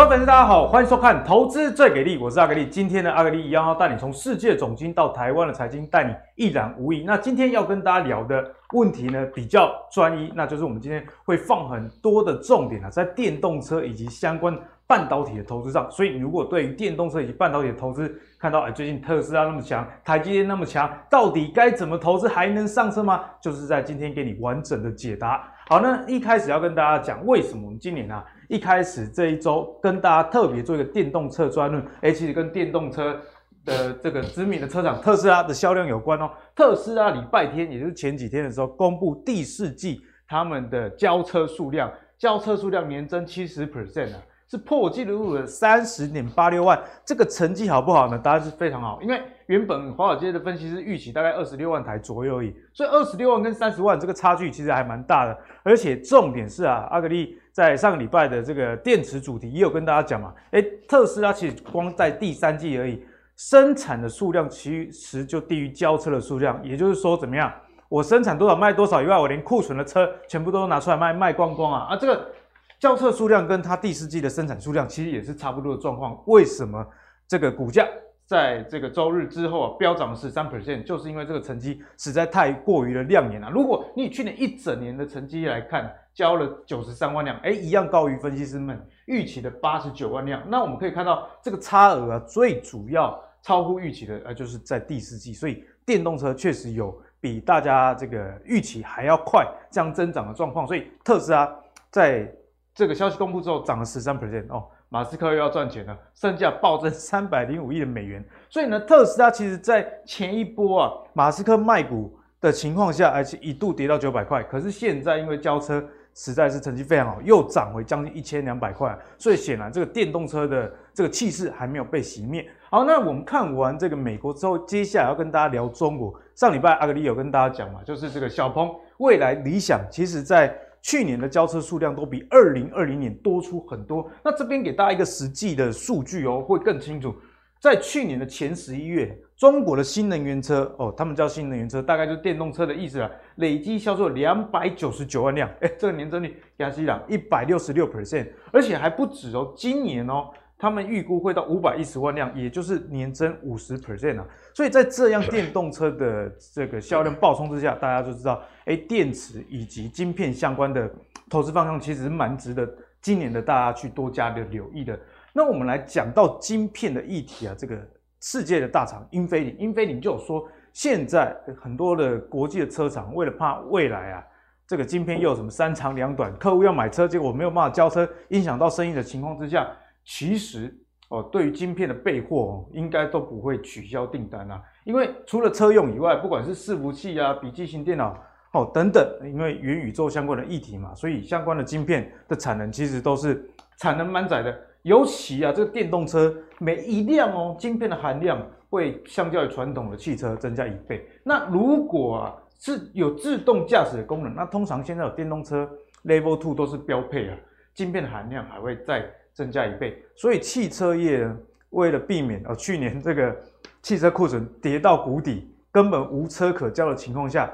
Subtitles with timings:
[0.00, 2.66] 各位粉丝，大家好，欢迎收看《投资最给力》，我是阿格力。
[2.68, 7.04] 今天呢，阿格力一样要带你从世界总经到台湾的财经，带你一览无遗。
[7.06, 15.86] 那今天要跟大家聊的问题呢，比较专一，那就是我们今天会放很多的重点啊，在电动车以及相关半导体的投资上。
[15.90, 23.20] 所以，如果对于电动车以及半导体的投资，看到哎，最近特斯拉那么强，台积电那么强，到底该怎么投资还能上车吗？
[23.38, 25.46] 就是在今天给你完整的解答。
[25.70, 28.26] 好，那一开始要跟大家讲，为什么我们今年啊？
[28.48, 33.16] 一开始这一周跟大家特别做一个电动车专论，哎，其实跟电动车
[33.64, 36.28] 的这个知名的车厂特斯拉的销量有关哦。
[36.56, 44.18] 特斯拉礼拜天，也就是前几天的时候，公布第四季他们的交车数量，交车数量年增七十 percent 啊，
[44.50, 46.82] 是破纪录的三十点八六万。
[47.06, 48.18] 这个成绩好不好呢？
[48.18, 55.36] 答案是非常好，因为原本华尔街的分析师预期大概二十六万台左右而已，所以二十六万跟三十万这个差距其实还蛮大的。
[55.64, 57.36] 而且重点是啊，阿格力。
[57.52, 63.04] 在上个礼拜的这个电池主题也有跟大家讲嘛，诶，特斯拉其实光在第三季而已，
[63.36, 67.52] 生产的数量其实就低于交车的数量，也就是说怎么样，
[67.88, 71.88] 我生产多少卖多少以外，我连库存的车全部都拿出来卖，卖光光啊！
[71.90, 72.30] 啊，这个
[72.78, 76.86] 交车数量跟它第四季的生产数量其实也是差不多的状况，为什么
[77.26, 77.84] 这个股价？
[78.30, 83.50] 在这个周日之后啊，飙涨了十三 percent，就是因为这个成绩实在太过于的亮眼了。
[83.50, 90.40] 如果你以去年一整年的成绩来看，交了九十三万辆，哎，一样高于分析师们预期的八十九万辆。
[90.46, 95.32] 那我们可以看到，这个差额啊，最主要超乎预期的啊，就是在第四季。
[95.32, 100.64] 所以电动车确实有比大家这个预期还要快这样增长的状况。
[100.64, 101.52] 所以特斯拉
[101.90, 102.32] 在
[102.72, 104.68] 这个消息公布之后涨了十三 percent 哦。
[104.92, 108.22] 马斯克又要赚钱了，身价暴增三百零五亿的美元。
[108.48, 114.42] 所以呢，特斯拉其实在前一波啊，马斯克卖股的情况下，而且一度跌到九百块。
[114.42, 115.80] 可是现在因为交车
[116.12, 118.98] 实在是成绩非常好，又涨回将近一千两百块。
[119.16, 122.44] 所以显然这个电动车的这个气势还没有被熄灭。
[122.68, 126.12] 好，那我们看完这个美国之后，接下来要跟大家聊中国。
[126.34, 130.52] 上礼拜阿格力有跟大家讲嘛，就是这个小鹏、未来、理想，其实在。
[130.82, 134.10] 去年的交车数量都比二零二零年多出很多。
[134.24, 137.14] 那这边给大家一个实际的数据哦，会更清楚。
[137.60, 145.46] 在去年的前十一月，中国的新能源车哦，他们叫新能源车，大概就是电动车的意思了，累计销售两百九十九万辆。
[145.60, 150.30] 哎，这个年增率给它讲一百六十六 percent，而且还不止哦，今年哦。
[150.60, 154.26] 他们预估会到五百一十万辆，也就是年增五十 percent 啊！
[154.54, 160.88] 所以在这样电动车的这个销量爆冲之下，大家就知道，哎，电池以及晶片相关的
[161.30, 162.70] 投资方向其实是蛮值得
[163.00, 165.00] 今年的大家去多加的留意的。
[165.32, 167.74] 那我们来讲到晶片的议题啊，这个
[168.20, 174.22] 世界的大厂英飞凌，英飞凌就有说，现在很多的国际的车厂为了怕未来啊，
[174.66, 179.66] 这个晶片又有什么三长两短，客户要买车，结果没有办法交车，影响到生意的情况之下。
[180.12, 180.76] 其实
[181.08, 184.60] 哦，对于晶片的备货哦，应该都不会取消订单啦。
[184.82, 188.18] 因为除了车用以外，不管是伺服器啊、笔记型电脑
[188.52, 193.48] 哦等等，因为元宇宙相关的议题嘛，所以相关的晶片的产能其实都是
[193.78, 194.52] 产能满载的。
[194.82, 201.06] 尤其啊，这个电动车每一辆哦，晶片的含量会相较于传统的汽车增加一倍。
[201.22, 205.70] 那如果啊是有自动驾驶的功能，那通常现在有电动车
[206.04, 207.36] Level Two 都是标配啊，
[207.74, 209.08] 晶片的含量还会再。
[209.32, 211.36] 增加一倍，所以汽车业呢，
[211.70, 213.36] 为了避免哦，去年这个
[213.82, 217.50] 汽车库存跌到谷底，根本无车可交的情况下，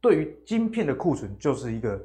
[0.00, 2.00] 对于晶片的库存就是一个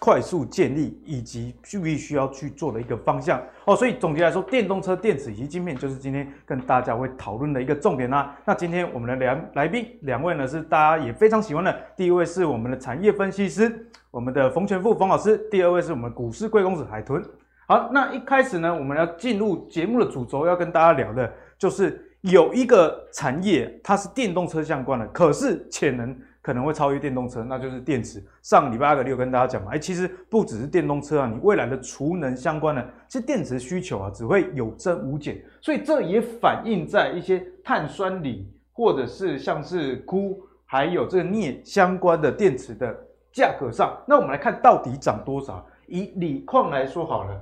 [0.00, 3.74] 快速建立以及必须要去做的一个方向哦。
[3.74, 8.36] 所以总结来说，电动车电池以及晶片就是今天跟大家会讨论的一个重点啦。
[8.44, 17.24] 那今天我们的两来宾两位呢，是大家也非常喜欢的，第一位是我们的产业分析师，我们的冯全富冯老师，第二位是我们股市贵公子海豚。
[17.66, 28.22] 好，那一开始呢，我们要进入节目的主轴，要跟大家聊的，就是有一个产业，它是电动车相关的，可是潜能可能会超越电动车，那就是电池。
[28.42, 42.94] 上礼拜阿格力有跟大家讲嘛，哎，其实不只是电动车啊，你未来的储能相关的，其实电池需求啊，只会有增无减，所以这也反映在一些碳酸锂或者是像是钴还有这个镍相关的电池的
[43.32, 43.98] 价格上。
[44.06, 45.66] 那我们来看到底涨多少？
[45.86, 47.40] 以锂矿来说好了。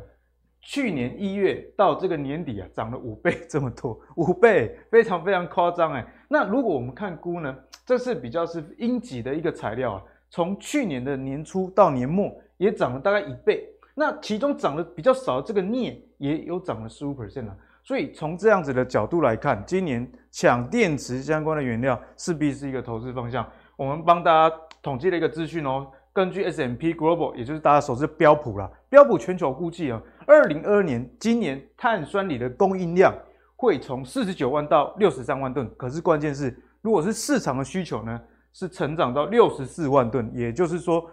[0.62, 6.06] 去年一月到这个年底啊，涨了五倍这么多，五倍非常非常夸张哎。
[6.28, 7.54] 那如果我们看鈷呢，
[7.84, 13.68] 这是比较是阴极的一个材料啊，从去年的年初到年末也涨了大概一倍。
[13.94, 17.56] 那其中涨得比较少的这个镍也有涨了十五 percent 啊。
[17.82, 23.44] 所以从这样子的角度来看，今年抢电池相关的原料势必是一个投资方向。
[23.76, 25.90] 我们帮大家统计了一个资讯哦。
[26.12, 33.14] 根据 S M P Global，也就是大家熟知的标普啦，标普全球估计啊，二零二二年今年碳酸锂的供应量
[33.56, 35.70] 会从四十九万到六十三万吨。
[35.76, 38.20] 可是关键是，如果是市场的需求呢，
[38.52, 41.10] 是成长到六十四万吨，也就是说，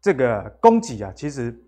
[0.00, 1.58] 这个供给啊，其实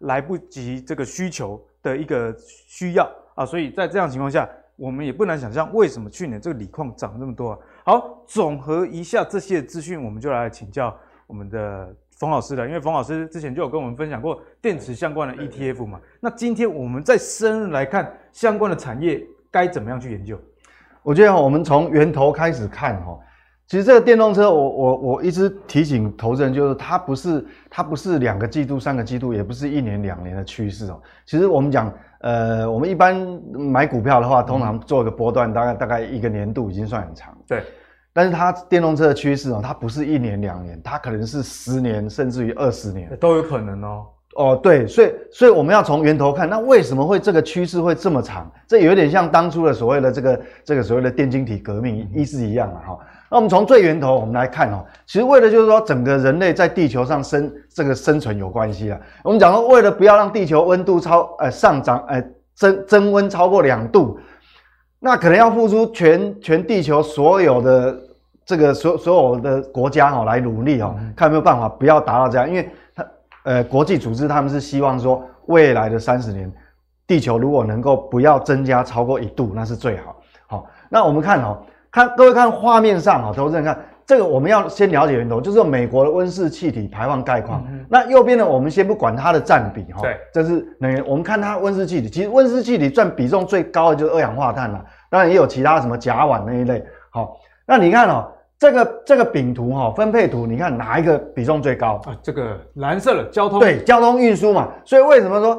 [0.00, 4.48] 来不及这个需求的一个需要啊，所以在这样情况下。
[4.76, 7.58] 我们也不难想象，为什么去年这个锂矿涨这么多啊？
[7.84, 12.64] 好，总和一下这些资讯，我们就来请教我们的冯老师的。
[12.64, 15.98] 因为冯老师之前就有跟我们分享过电池相关的 ETF 嘛。
[16.20, 19.20] 那今天我们再深入来看相关的产业，
[19.50, 20.38] 该怎么样去研究？
[21.02, 23.18] 我觉得我们从源头开始看哈，
[23.66, 31.02] 其实这个电动车我，我我我一直提醒投资人，就是它不是它不是两个季度、三个季度，也不是一年两年的趋势哦。
[31.26, 31.92] 其实我们讲。
[32.22, 33.16] 呃，我们一般
[33.50, 37.34] 买股票的话，通常做一个波段，大概大概一个年度已经算很长。
[37.48, 37.62] 对，
[38.12, 44.06] 但是它电动车的趋势哦，它不是一年两年，它可能是十年甚至于二十年都有可能哦。
[44.36, 48.50] 哦，对，所以所以我们要从源头看，那为什么会这个趋势会这么长？
[48.66, 52.98] 这有点像当初的所谓的这个这个所谓的电晶体革命意思一样啊，哈。
[53.28, 59.00] 那我们从最源头，我们来看哦，其实为了就是说整个人类在地球上生这个生存有关系啊。
[59.24, 62.24] 我们讲说，为了不要让地球温度超呃上涨呃
[62.54, 64.16] 增增温超过两度，
[65.00, 67.98] 那可能要付出全全地球所有的
[68.44, 73.06] 这个所所有的国家哦来努力哦，看有没有办法不要达到这样，因为它
[73.44, 76.52] 呃国际组织他们是希望说未来的三十年，
[77.06, 80.16] 地球如果能够不要增加超过一度，那是最好。
[80.46, 81.58] 好，那我们看哦。
[81.92, 83.76] 看各位看画面上哦，投资人看
[84.10, 87.64] 这个，我们要先了解源头，就是美国的温室气体排放概况。
[87.88, 91.00] 那右边呢，我们先不管它的占比哈，对，这是能源。
[91.06, 96.84] 我们看它温室气体，其实温室气体占比重最高的就是二氧化碳了，当然也有其他什么甲烷那一类。
[97.10, 98.26] 好，那你看哦，
[98.58, 102.18] 这个这个饼图哈，分配图，你看哪一个比重最高啊？
[102.20, 104.70] 这个蓝色的交通，对，交通运输嘛。
[104.84, 105.56] 所以为什么说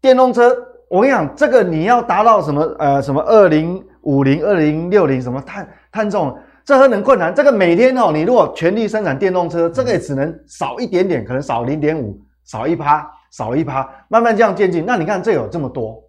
[0.00, 0.56] 电动车？
[0.88, 3.84] 我跟你讲，这个你要达到什么呃什么二零。
[4.06, 7.34] 五零二零六零什么碳碳重，这很困难。
[7.34, 14.84] 这个每天哦，你如果全力生产电动车，这个也只能少一点点，可能少零点五，少一趴，少一趴，慢慢这样渐进。
[14.86, 16.02] 那你看这有这么多，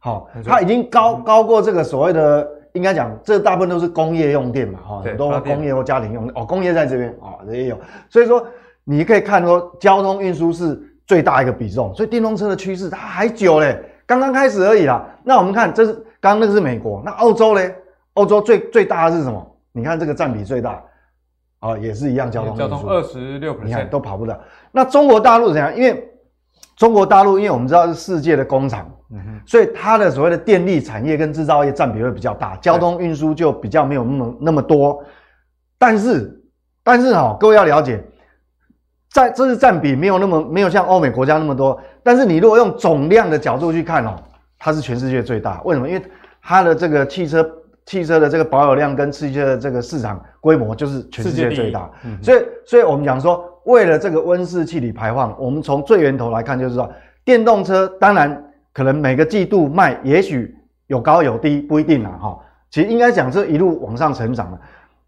[0.00, 7.78] 好，它已经高高过这个所谓的，应该讲这大部分都是工业用电嘛，哈，很多工业或家庭用哦，工业在这边啊也有。
[8.08, 8.44] 所以说
[8.84, 15.06] 你可以看说，交通运输是最大一个比重，所以电动车的趋势它还久嘞，刚刚开始而已啦。
[15.22, 16.04] 那我们看这是。
[16.24, 17.76] 刚刚那个是美国，那欧洲嘞？
[18.14, 19.53] 欧洲最最大的是什么？
[19.76, 20.80] 你看这个占比最大，
[21.58, 22.56] 啊，也是一样交通。
[22.56, 24.40] 交通二十六%，你看都跑不了。
[24.70, 25.74] 那中国大陆怎样？
[25.76, 26.08] 因为
[26.76, 35.04] 中国大陆，因为我们知道是世界的工厂，嗯，所以它的所谓的电力产业跟制造业占比会比较大，交通运输就比较没有那么那么多。
[35.76, 36.40] 但是，
[36.84, 38.00] 但是哈，各位要了解，
[39.10, 41.80] 在这是占比没有那么没有像欧美国家那么多。
[42.02, 44.14] 但是你如果用总量的角度去看哦。
[44.56, 45.86] 它是全世界最大，为什么？
[45.86, 46.02] 因为
[46.40, 47.46] 它的这个汽车
[47.86, 56.90] 汽车的这个保有量跟汽车的这个市场规模就是全世界最大，嗯、所以所以我们讲说，为了这个温室气体排放，我们从最源头来看，就是说，
[57.24, 58.42] 电动车当然
[58.72, 62.38] 可能每个季度卖也许有高有低，不一定啦哈。
[62.70, 64.58] 其实应该讲是一路往上成长的，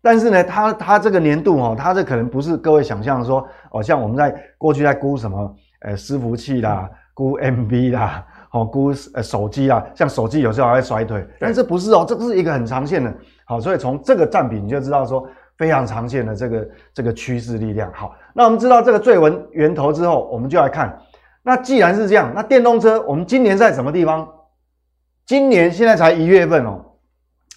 [0.02, 8.24] 但是呢，它它这个年度哈，它这可能不是各位想象说哦，像我们在过去在估什么呃伺服器啦，估 MV 啦。
[8.56, 13.12] 哦，估呃手机啊，像手机有时候还会衰退，但这不是哦，这是一个很长线的。
[13.44, 17.92] 好，所以从这个占比你就知道说非常长线的这个这个趋势力量。
[17.92, 20.98] 好，那我们知道这个最文源头之后，我们就来看，
[21.42, 24.26] 那既然是这样，那电动车我们今年在什么地方？
[25.26, 26.84] 今年现在才一月份哦，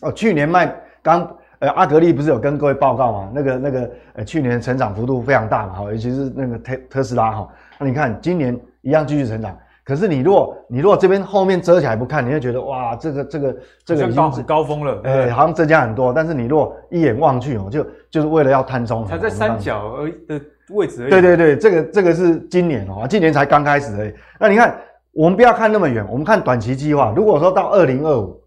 [0.01, 3.32] 哦，去年卖刚呃阿格力不是有跟各位报告吗？
[3.34, 9.58] 那个那个呃去年成长幅度非常大嘛，好，尤其是那个特特斯拉哈，那你看今年一样继续成长。
[9.89, 16.13] 可是你如果你如果这边后面遮起来不看，你会觉得哇，这个这个这个已经是高峰了，哎，好像增加很多。
[16.13, 21.10] 但是你如果一眼望去哦，就就是为了要摊中，才在三角而的位置而已。
[21.10, 24.13] 对对对，这个这个是今年哦，今年才刚开始而已。
[24.39, 24.79] 那你看，
[25.12, 27.12] 我们不要看那么远，我们看短期计划。
[27.15, 28.39] 如果说到二零二五，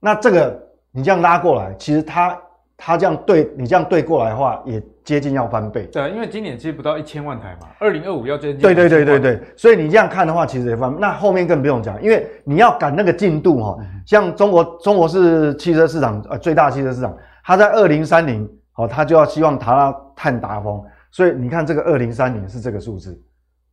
[0.00, 0.58] 那这个
[0.90, 2.34] 你这样拉过来，其实它。
[2.80, 5.84] 它这样对你这样对过来的话，也接近要翻倍。
[5.92, 8.62] 对啊，因为今年其实不到一千万台嘛，二零二五要接近。
[8.62, 10.94] 对对对对对，所以你这样看的话，其实也翻。
[11.00, 13.76] 那后面更不用讲，因为你要赶那个进度哈。
[14.06, 20.80] 像中国，中国是汽车市场呃最大汽车市场，它在二零三零哦，它就要希望达到碳达峰。
[21.10, 23.20] 所以你看这个二零三零是这个数字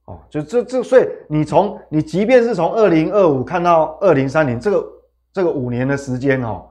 [0.05, 4.87] 哦，就这这，所以你从你即便是从二零二五看到二零三零这个
[5.31, 6.65] 这个五年的时间哦，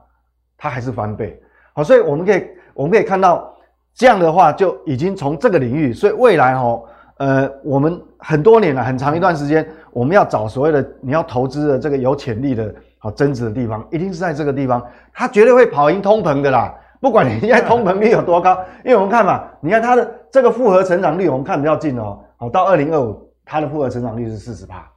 [0.57, 1.41] 它还是翻倍。
[1.75, 2.41] 好，所以我们可以，
[2.73, 3.53] 我们可以看到，
[3.93, 6.81] 这样的话就已经从这个领域，所以未来哈，
[7.17, 14.81] 呃，我们很多年了，很长一段时间，我们要找所谓的你要投资的这个有潜力的好增值的地方，一定是在这个地方，
[15.13, 16.73] 它绝对会跑赢通膨的啦。
[17.01, 24.89] 不管你现在通膨率有多高，因为我们看嘛，你看它的这个复合成长率，我们看比较近哦，好，到二零二五，它的复合成长率是四十趴，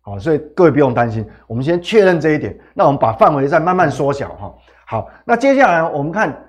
[0.00, 4.54] 好，所以各位不用担心，我们先确认这一点，那我们把范围再慢慢缩小哈。
[4.90, 6.44] 好，那接下来我们看，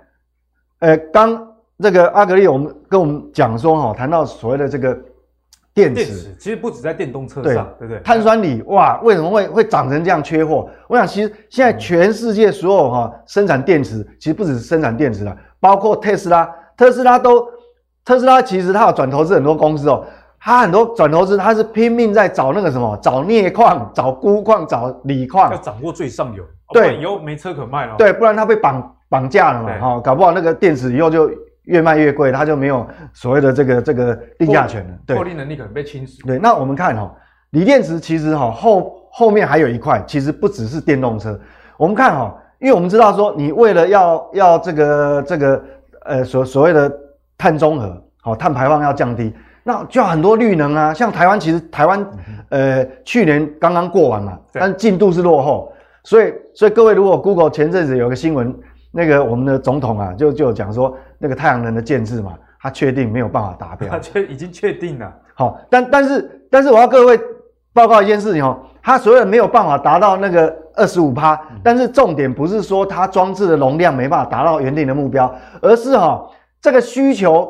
[0.79, 1.47] 呃，刚。
[1.83, 4.95] 这个阿格力，我们跟我们讲说哈，谈到所谓的这个
[5.73, 8.03] 电池，电池其实不止在电动车上，对，对不对？
[8.03, 10.69] 碳酸锂哇，为什么会会长成这样缺货？
[10.87, 17.47] 我想其实现在全世界所有哈生产电池，其实不只是生产电池的，包括特斯拉，特斯拉都
[18.05, 20.05] 特斯拉其实它有转投资很多公司哦，
[20.39, 26.43] 它很多转投资，它是拼命在找那个什么，找镍矿、找钴矿、找锂矿，要掌握最上游。
[26.73, 27.95] 对，以后没车可卖了。
[27.97, 31.31] 对，不然它被绑绑架了嘛，哈，搞不好那个电池以后就。
[31.65, 34.89] 越卖越贵，它就没有所谓的这个这个定价权了。
[35.05, 36.25] 对，获利能力可能被侵蚀。
[36.25, 37.09] 对，那我们看哈，
[37.51, 41.39] 锂电池其实哈后后面还有一块，其实不只是电动车。
[41.77, 45.63] 我们看哈，因为我们知道说，你为了要要这个这个
[46.03, 46.91] 呃所所谓的
[47.37, 49.31] 碳中和，好碳排放要降低，
[49.63, 50.91] 那就要很多绿能啊。
[50.91, 52.05] 像台湾其实台湾
[52.49, 55.71] 呃去年刚刚过完嘛，但进度是落后，
[56.03, 58.53] 所以所以各位如果 Google 前阵子有个新闻。
[58.93, 65.09] 那个我们的总统啊，就就讲说那个太阳能的建制嘛，他确定没有办法达标， 他确已经确定了。
[65.33, 67.17] 好，但但是但是我要各位
[67.71, 76.29] 报告一件事情哦，他虽然没有办法达到那个二十五趴，但是重点不是说他装置的容量没办法达到原定的目标，而是哈
[76.59, 77.49] 这个需求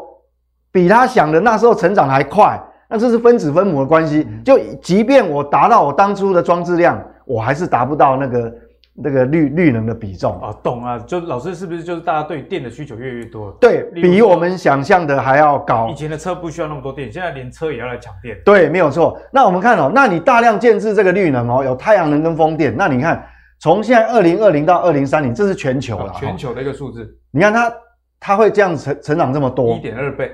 [0.71, 8.53] 比他想的那时候成长还快，那这是分子分母的关系，就即便我达到我当初的装置量，我还是达不到那个。
[8.93, 13.49] 那个绿绿能的比重啊，懂啊，就老师是不是就是大家对电的需求越来越多？
[13.53, 15.87] 对，比我们想象的还要高。
[15.87, 18.37] 以前的车不需要那么多电，现在连车也要来抢电。
[18.43, 19.17] 对，没有错。
[19.31, 22.75] 那我们看哦，那你大量建制这个绿能哦，有太阳能跟风电。
[22.77, 23.25] 那你看，
[23.61, 27.17] 从现在二零二零到二零三零，这是全球了，全球的一个数字。
[27.31, 27.73] 你看它，
[28.19, 30.29] 它会这样成成长这么多，一点二倍。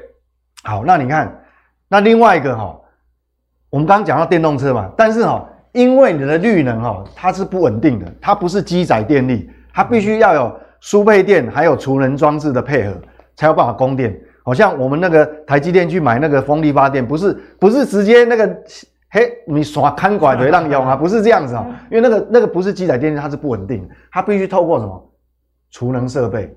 [0.64, 1.44] 好，那你看，
[1.88, 2.76] 那另外一个哈，
[3.70, 5.48] 我们刚刚讲到电动车嘛，但是哈。
[5.78, 12.94] 因为你的绿能哈，它是不稳定的，它不是机载电力，它必须要有输配电，还有储能装置的配合，
[13.36, 14.20] 才有办法供电。
[14.44, 18.58] 好像我们那个台积电去买那个风力发电，不是不是直接那个
[19.12, 25.14] 嘿，你耍看管的让用啊，不是这样子啊，因为那个那个不是机载电力，它是不稳定，它必须透过什么
[25.70, 26.52] 储能设备。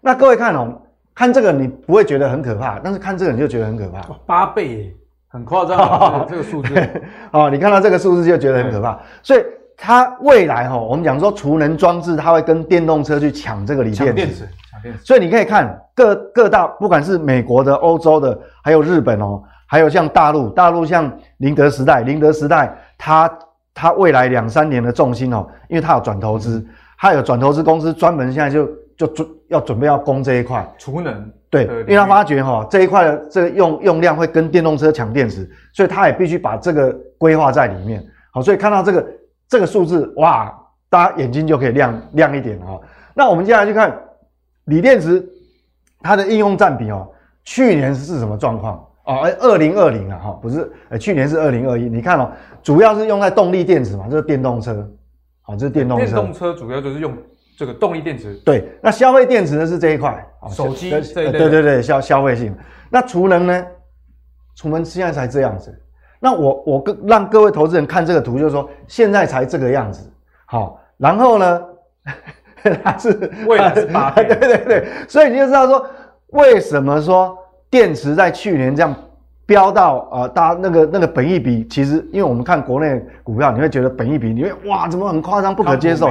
[0.00, 0.80] 那各位看哦，
[1.14, 4.94] 看这个你不会觉得很可怕，但是看这个你就觉得很可怕，八倍耶。
[5.32, 6.74] 很夸张啊， 这个数字
[7.32, 9.00] 哦，你看到这个数字就觉得很可怕。
[9.22, 9.42] 所以
[9.76, 14.04] 它未来哈，我们讲说储能装置，它会跟电动车去抢这个锂电池。
[14.04, 15.00] 抢电池，抢电池。
[15.02, 23.38] 所以你可以看各各大，不管是美国的、欧洲的，还有日本哦，还有像大陆，大陆像宁德时代，宁德时代它
[23.72, 26.62] 它未来两三年的重心哦，因为它有转投资，
[26.98, 31.30] 它有转投资公司专门现在就就准要准备要攻这一块储能。
[31.50, 38.02] 对，因为他发觉哈这一块的这个用用量会跟电动车抢电池，所以他也必须把这个规划在里面。
[38.32, 39.06] 好，所以看到这个
[39.46, 40.50] 这个数字，哇，
[40.88, 42.80] 大家眼睛就可以亮亮一点哈。
[43.12, 43.94] 那我们接下来去看
[44.64, 45.22] 锂电池
[46.00, 47.06] 它的应用占比哦，
[47.44, 49.30] 去年是什么状况哦？
[49.40, 51.82] 二零二零啊哈，不是，呃，去年是二零二一。
[51.86, 52.32] 你看哦，
[52.62, 54.90] 主要是用在动力电池嘛，这是电动车，
[55.42, 56.04] 好，这是电动车。
[56.06, 57.12] 电动车主要就是用。
[57.56, 62.54] 这个动力电池，对，那消费电池呢是这一块，手机，对对对对，消消费性。
[62.90, 63.66] 那储能呢？
[64.54, 65.74] 储能现在才这样子。
[66.20, 70.10] 那我我跟让各位投资人看这个图，就是说现在才这个样子。
[70.44, 71.62] 好，然后呢，
[72.84, 74.88] 它是未来是八 倍，对对对。
[75.08, 75.86] 所以你就知道说，
[76.28, 77.36] 为什么说
[77.70, 78.94] 电池在去年这样
[79.52, 86.08] 飙到呃，大家那个那个本益比，其实因为我们看国内股票，你会觉得本益比，你会哇，怎么很夸张，不可接受。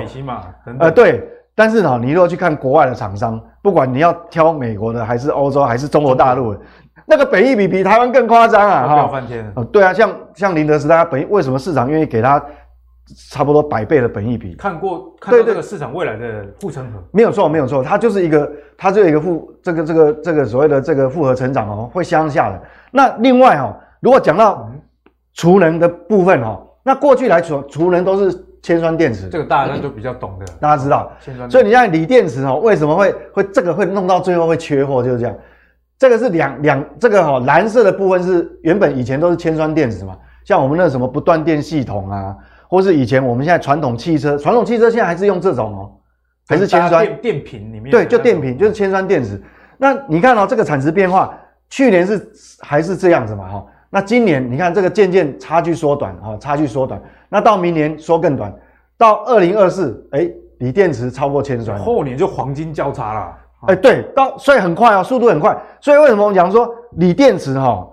[0.79, 1.27] 呃，对。
[1.53, 6.59] 但是呢，你如果去看国外的厂商，不管你要挑美国的，还是欧洲，还是中国大陆的，
[7.05, 8.87] 那个本益比比台湾更夸张啊！
[8.87, 9.51] 哈，飙翻天。
[9.55, 12.41] 哦，对啊，像像林德时代，它本为什么市场愿意给他
[13.29, 14.55] 差不多百倍的本益比？
[14.55, 22.61] 看过，看到这个市场未来的护城河，没有错，没有错，它就是一个，它就有一个复这个这个这个所谓的这个复合成长哦，会相下的。
[22.91, 24.69] 那另外哈，如果讲到
[25.33, 28.45] 储能的部分哈，那过去来说储能都是。
[28.63, 31.11] 铅酸电池，这个大家就比较懂的，大家知道。
[31.19, 35.35] 铅酸，所以你看锂电池哦，为什么会会这个会弄到最后会缺货，就是这样。
[35.97, 42.37] 这个是两两这个哈蓝色的部分是原本以前都是铅酸电池嘛，像我们那什么不断电系统啊，
[42.69, 45.91] 或是以前我们现在传统汽车，传统汽车现在还是用这种哦，
[46.47, 47.89] 还是铅酸电电瓶里面。
[47.89, 49.41] 对，就电瓶就是铅酸电池。
[49.79, 51.35] 那你看哦，这个产值变化，
[51.71, 53.65] 去年是还是这样子嘛哈？
[53.89, 57.01] 那今年你看这个渐渐差距缩短哈，差距缩短。
[57.29, 58.53] 那到明年缩更短，
[58.97, 63.37] 到二零二四，哎，锂电池超过千酸，后年就黄金交叉了。
[63.67, 65.57] 哎，对，到所以很快啊，速度很快。
[65.79, 67.87] 所以为什么我们讲说锂电池哈，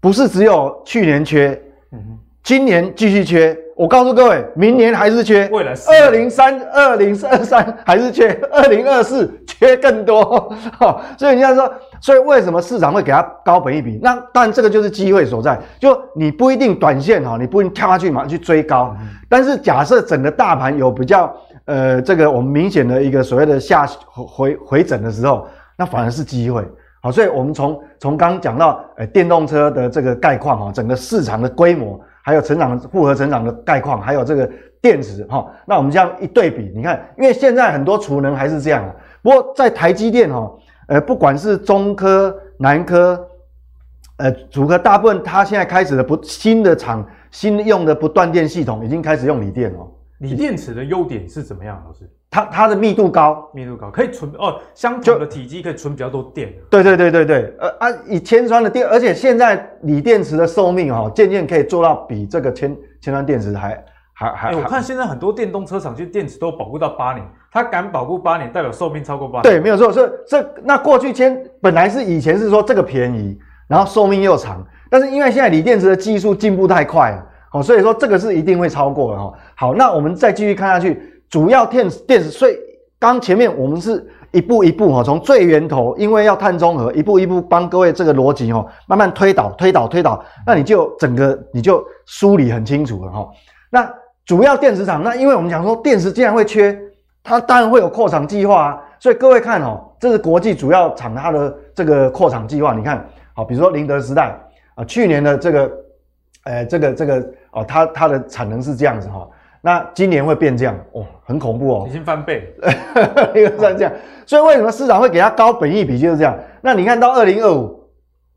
[0.00, 1.60] 不是只有去年缺，
[1.92, 3.54] 嗯，今年继续缺。
[3.76, 10.24] 我告诉各位，明年还是缺，未来二零三二零二三 还是缺，二零二四 缺更多。
[10.78, 14.00] 哈， 所以人家说，所以为什么市场会给它高本一比？
[14.02, 21.30] 那当然这个就是机会所在，就你不一定短线哈，你不一定跳下去马上去追高，嗯、但是假设整个大盘有比较
[21.66, 26.64] 呃这个我们明显的一个所谓的下回回整的时候，那反而是机会。
[27.02, 32.00] 好，所以我们从从刚刚讲到呃电动车的这个概况哈，整个市场的规模。
[32.22, 38.94] 还有成长复合成长的概况，还有这个电池哈，那我们这样一对比，你看，因为现在很多储能还是这样的。
[39.22, 40.52] 不过在台积电哈，
[40.88, 43.28] 呃，不管是中科、南科，
[44.18, 49.88] 呃，主科，大部分它现在开始的不新的厂，新用的不断电系统已经开始用锂电哦。
[50.18, 52.08] 锂电池的优点是怎么样，老师？
[52.30, 56.52] 它它的密度高，密度高可以存哦，相同的体积可以存比较多电。
[56.68, 63.82] 对对对对对，呃啊，以铅酸的电，而且现在锂电池的寿命哈、哦，渐渐可以做到比这个铅铅酸电池还
[64.12, 64.56] 还还、欸。
[64.56, 69.42] 我看现在很多电动车厂其实电池都保护到八年，它敢保护八年，代表寿命超过八年。
[69.42, 79.32] 对，没有错，是这那过去千本来是以前是说这个便宜，然后寿命又长，但是因为现在锂电池的技术进步太快了，哦，所以说这个是一定会超过的哈。
[79.54, 82.56] 好，那我们再继续看下去，主要电电池所以。
[83.00, 93.28] 刚前面我们是一步一步哈，从最源头，因为要碳中和，一步一步帮各位这个逻辑哈，慢慢推导、推导、推导，那你就整个你就梳理很清楚了哈。
[93.70, 93.88] 那
[94.26, 96.76] 主要电池厂，那因为我们讲说电池既然会缺，
[97.22, 98.82] 它当然会有扩厂计划啊。
[98.98, 104.36] 所以各位看哦，这是国际主要厂它的这个扩厂计划，你看好，比如说宁德时代
[104.74, 105.70] 啊，去年的这个，
[106.42, 109.24] 呃，这个这个哦，它它的产能是这样子哈。
[109.60, 112.54] 那今年会变这样哦，很恐怖哦，已经翻倍，
[113.34, 113.92] 一个算这样，
[114.24, 116.36] 所以为什么市场会给它高本益比就是这样？
[116.60, 117.88] 那你看到二零二五，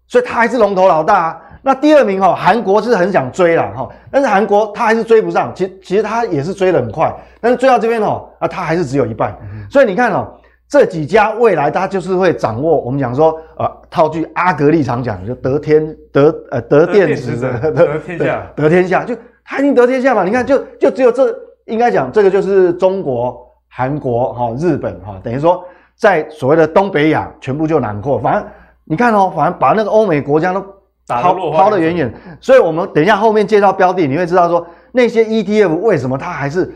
[0.08, 1.42] 所以它还是龙头老大啊。
[1.64, 9.38] 那第二名哈，韩国是很想追啦哈，但是韩国它还是追不上，其其实它也是追得很快，但是追到这边哦，啊它还是只有一半。
[9.70, 10.28] 所以你看哦，
[10.68, 19.16] 这几家未来它就是会掌握，我们讲说呃，套句阿格力常讲，就得天得呃得电子的得， 得天下得天下就。
[19.52, 20.24] 他已经得天下嘛？
[20.24, 23.38] 你看就，就就只有这，应该讲这个就是中国、
[23.68, 25.62] 韩国、哈、日本哈，等于说
[25.94, 28.18] 在所谓的东北亚全部就囊括。
[28.18, 28.46] 反正
[28.86, 30.62] 你看哦，反正把那个欧美国家都
[31.06, 32.14] 抛抛得远远。
[32.40, 36.74] 所以我们等一下后面介绍标的，你会知道说那些 ETF 为什么它还是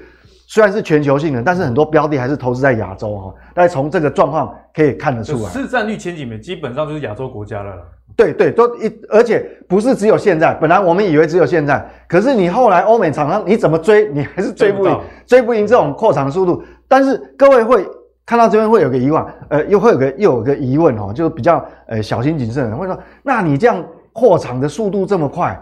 [0.48, 3.34] 虽然是全球性的，但是很多标的还是投资在亚洲哈。
[3.54, 7.74] 但是从这个状况可以看得出来，市占率前几名基本上就是亚洲国家了。
[8.16, 10.54] 对对，都一，而且不是只有现在。
[10.54, 16.64] 本来我们以为只有现在，可是你后来欧美厂商你怎么追，你还是追不赢， 追不赢这种扩厂速度。
[16.88, 17.86] 但是各位会
[18.26, 25.54] 看到这边会有个疑问，呃，又会有个又有个疑问哦，就是比较呃小心谨慎的人会说，那你这样扩厂的速度这么快，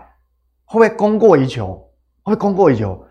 [0.65, 1.82] 会不会供过于求？
[2.24, 3.02] 会供过于求？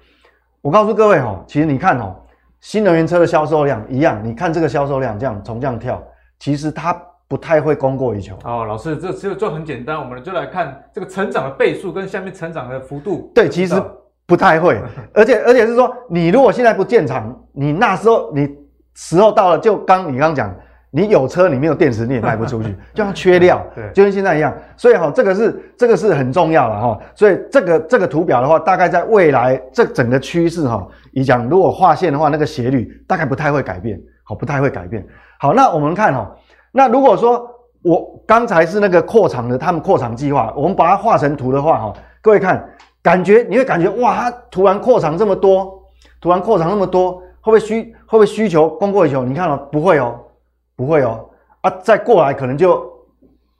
[0.62, 2.16] 我告诉各位哈，其实你看哦，
[2.60, 6.02] 新能源车的销售量一样，你看这个销售量这样从这样跳，
[6.38, 6.96] 其实它。
[7.28, 13.32] 不太会供过于求哦，老师，这这就很简单，我们就来看这个成长的倍数跟下面成长的幅度。
[13.34, 13.74] 对，其实
[14.26, 14.78] 不太会，
[15.14, 18.54] 而且而且是说，你如果现在不建厂，你那时候你
[18.92, 20.54] 时候到了，就刚你刚讲，
[20.94, 24.54] 你有车你没有电池你也卖不出去， 就像缺料， 对，就跟现在一样。
[24.76, 26.98] 所以哈，这个是这个是很重要的哈。
[27.14, 35.02] 所以这个这个图表的话，大概在未来这整个趋势哈，你讲如果画线的话，那个斜率大概不太会改变，好，不太会改变。
[35.40, 36.30] 好，那我们看哈。
[36.72, 37.48] 那如果说
[37.82, 42.62] 我刚才是那个扩厂的，他们扩厂计划，我们把它画成图的话，哈，各位看，
[43.02, 45.82] 感觉你会感觉哇，它突然扩厂这么多，
[46.20, 49.24] 突然扩厂那么多，会不会需会不会需求供过于求？
[49.24, 50.20] 你看了、哦、不会哦，
[50.82, 51.24] 不会哦，
[51.62, 52.80] 啊，再过来可能就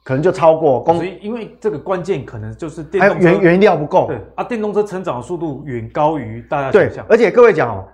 [0.05, 7.87] 可能就超过公，所以因为这个关键可能就是电动车还有原原料不够，对啊，电动车成长的速度远高于大家想而且各位讲哦，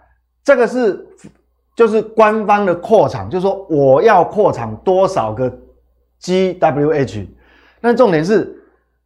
[0.43, 1.07] 这个是。
[1.77, 5.49] 就是官方的扩厂，就是说我要扩厂多少个
[6.21, 7.25] GWH，
[7.81, 8.53] 但重点是，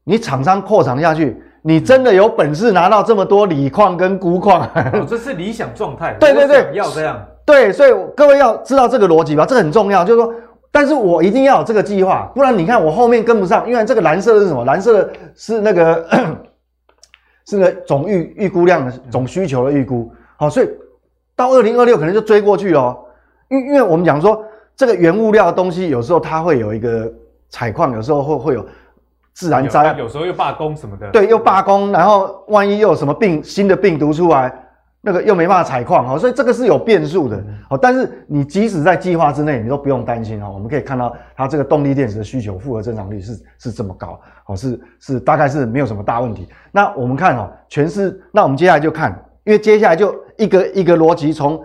[0.04, 4.66] 你厂商扩厂下去，你真的有本事拿到这么多锂矿跟钴矿？
[4.94, 6.16] 哦，这是理想状态。
[6.18, 7.22] 对 对对，要这样。
[7.44, 10.05] 对，所以各位要知道这个逻辑吧，这很重要。
[10.05, 10.35] 就是说，
[10.70, 14.64] 但是我一定要有这个计划，不然你看我后面跟不上，因为这个蓝色的是什么？
[14.64, 16.07] 蓝色的 是那个
[17.46, 20.12] 是那个总预预估量的总需求的预估。
[20.37, 20.68] 好，所以。
[21.35, 22.94] 到二零二六可能就追过去了，
[23.48, 24.44] 因因为我们讲说，
[24.76, 27.11] 这个原物料的东西，有时候它会有一个
[27.48, 28.64] 采矿，有时候会会有
[29.33, 31.11] 自然灾，有时候又罢工什么的。
[31.11, 34.55] 对，又罢工，然后万一又有什么病新的病毒出来。
[35.04, 37.44] 那个又没办法采矿哈，所以这个是有变数的。
[37.68, 40.48] 好，但是你即使在计划之内，你都不用担心哈。
[40.48, 46.48] 我们可以看到它这个动力电池的需求复合增长率是是这么高，好，是是大概是没有什么大问题。
[46.70, 49.10] 那我们看哈，全是那我们接下来就看，
[49.42, 51.60] 因为接下来就一个一个逻辑从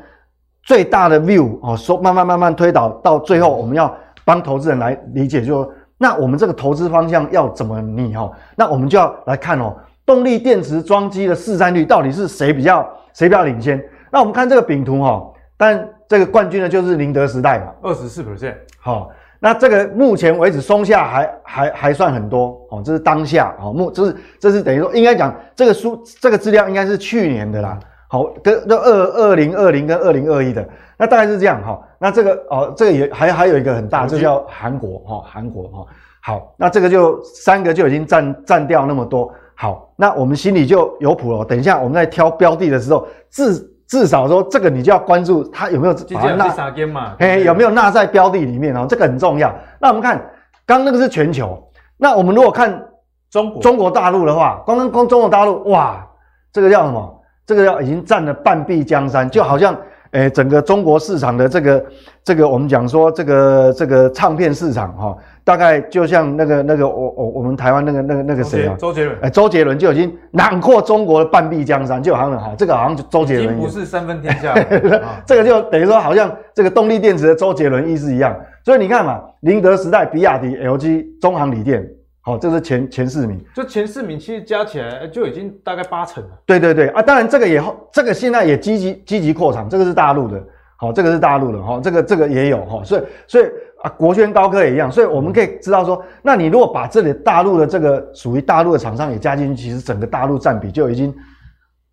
[0.63, 3.95] 最大的 view 哦，说慢慢慢慢推导到最后，我们要
[4.25, 8.31] 帮投资人来理解，就说那我们这个投资方向要怎么拟哈？
[8.55, 9.75] 那我们就要来看哦，
[10.07, 12.83] 动力电池装机的市占率到底是谁比较？
[13.13, 13.83] 谁比较领先？
[14.11, 18.53] 那我们看这个饼图哈，但这个冠军呢就是宁德时代嘛，二十四 percent。
[18.79, 27.79] 好，那这个目前为止松下还还还算很多哦，这是当下哦，目这是这是等于说应该讲这个书这个资料应该是去年的啦。
[28.07, 30.63] 好，跟那二二零二零跟二零二一的，
[30.95, 31.81] 那大概是这样哈。
[31.97, 35.85] 那这个哦，这个也还还有一个很大，就叫韩国哈，韩国哈。
[36.21, 39.33] 好，那这个就三个就已经占占掉那么多。
[39.59, 41.43] 好，那我们心里就有谱了。
[41.43, 43.55] 等一下我们在挑标的的时候，至
[43.87, 46.47] 至少说这个你就要关注它有没有把它纳
[46.85, 49.51] 嘛，嘿，有没有纳在标的里面哦，这个很重要。
[49.81, 50.23] 那我们看，
[50.63, 51.59] 刚那个是全球，
[51.97, 52.87] 那我们如果看
[53.31, 56.07] 中国中国大陆的话，光光光中国大陆，哇，
[56.53, 57.21] 这个叫什么？
[57.43, 59.75] 这个要已经占了半壁江山，就好像。
[60.11, 61.85] 诶，整个中国市场的这个
[62.23, 65.13] 这个，我们讲说这个这个唱片市场哈，
[65.47, 68.75] 大概就像那个那个我我我们台湾那个那个那个谁啊？
[68.77, 69.17] 周杰伦。
[69.21, 73.45] 诶，周杰伦就已经囊括中国的半壁江山，就好像哈，这个好像周杰伦。
[73.45, 74.53] 已经不是三分天下。
[75.25, 78.37] 这个就等于说，好像这个动力电池的周杰伦意思一样。
[78.65, 81.87] 所以你看嘛，宁德时代、比亚迪、LG、中航锂电。
[82.19, 86.29] 好，这是前前四名，就前四名其实加起来就已经大概八成了。
[86.45, 90.43] 对对对啊，当然这个也这个现在也积极积极扩产，这个是大陆的，
[90.75, 93.45] 好，这个是大陆的哈，这个这个也有哈，所以所以
[93.87, 101.15] 啊，国轩高科也一样，所以我们可以知道说，那你如果把这里大陆的这个属于大陆的厂商也加进去，其实整个大陆占比就已经。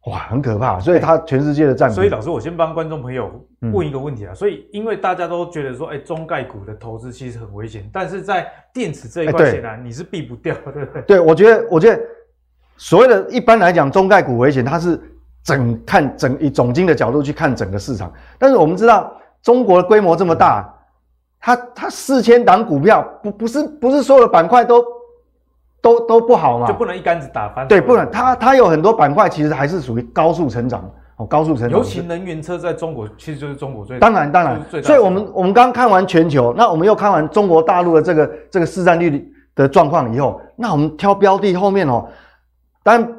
[0.06, 1.94] 哇，很可怕，所以它全世界的占比。
[1.94, 4.32] 所以老师，我先帮观众朋友问一个问题啊。
[4.32, 11.02] 嗯、所以，因为大家都觉得说，哎、欸，中概股的投资其实很危险，但是在电池这一块，显然你是避不掉，对不对？
[11.06, 11.98] 对，我觉得，我觉得
[12.76, 15.00] 所谓的一般来讲，中概股危险，它是
[15.42, 18.12] 整看整以总经的角度去看整个市场。
[18.38, 19.10] 但是我们知道，
[19.42, 20.70] 中国的规模这么大，
[21.44, 24.82] 它它四千档股票，不不是不是所有的板块都。
[25.84, 27.68] 都都不好嘛，就不能一竿子打翻。
[27.68, 28.10] 对，不能。
[28.10, 31.78] 它它有很多板块，其实还是属于高速成长哦，高速成长。
[31.78, 34.82] 尤其能源车在中国，其实就是中国最当然当然。
[34.82, 42.08] 所以我们我们刚看完全球，那我们又看完中国大陆的这个这个市占率的状况以后，那我们挑标的后面哦，
[42.82, 43.16] 当然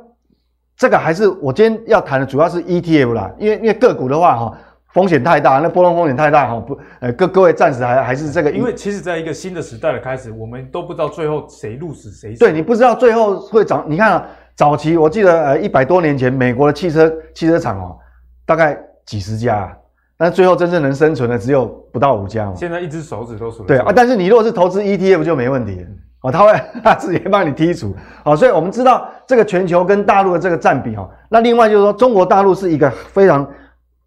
[0.75, 4.57] 这个还是我今天要谈的主要是 ETF 啦，因为因为个股的话哈。
[4.95, 12.39] 风险太大，那波动风险太大哈，不，呃，各各位暂时还还是这个，因为其实在一个新的时代的开始，我们都不知道最后谁入死谁死。
[12.39, 17.97] 对，你不知道最后会涨，你看啊，早期我记得呃一百多年前，美国的汽车汽车厂哦，
[18.45, 19.69] 大概几十家，
[20.15, 22.53] 但最后真正能生存的只有不到五家嘛。
[22.55, 23.65] 现在一只手指都数。
[23.65, 25.85] 对啊，但是你如果是投资 ETF 就没问题
[26.21, 27.93] 哦，他会 他直接帮你剔除。
[28.23, 33.45] 好，所以我们知道这个全球跟大陆的这个占比哈，那另外就是说中国大陆是一个非常。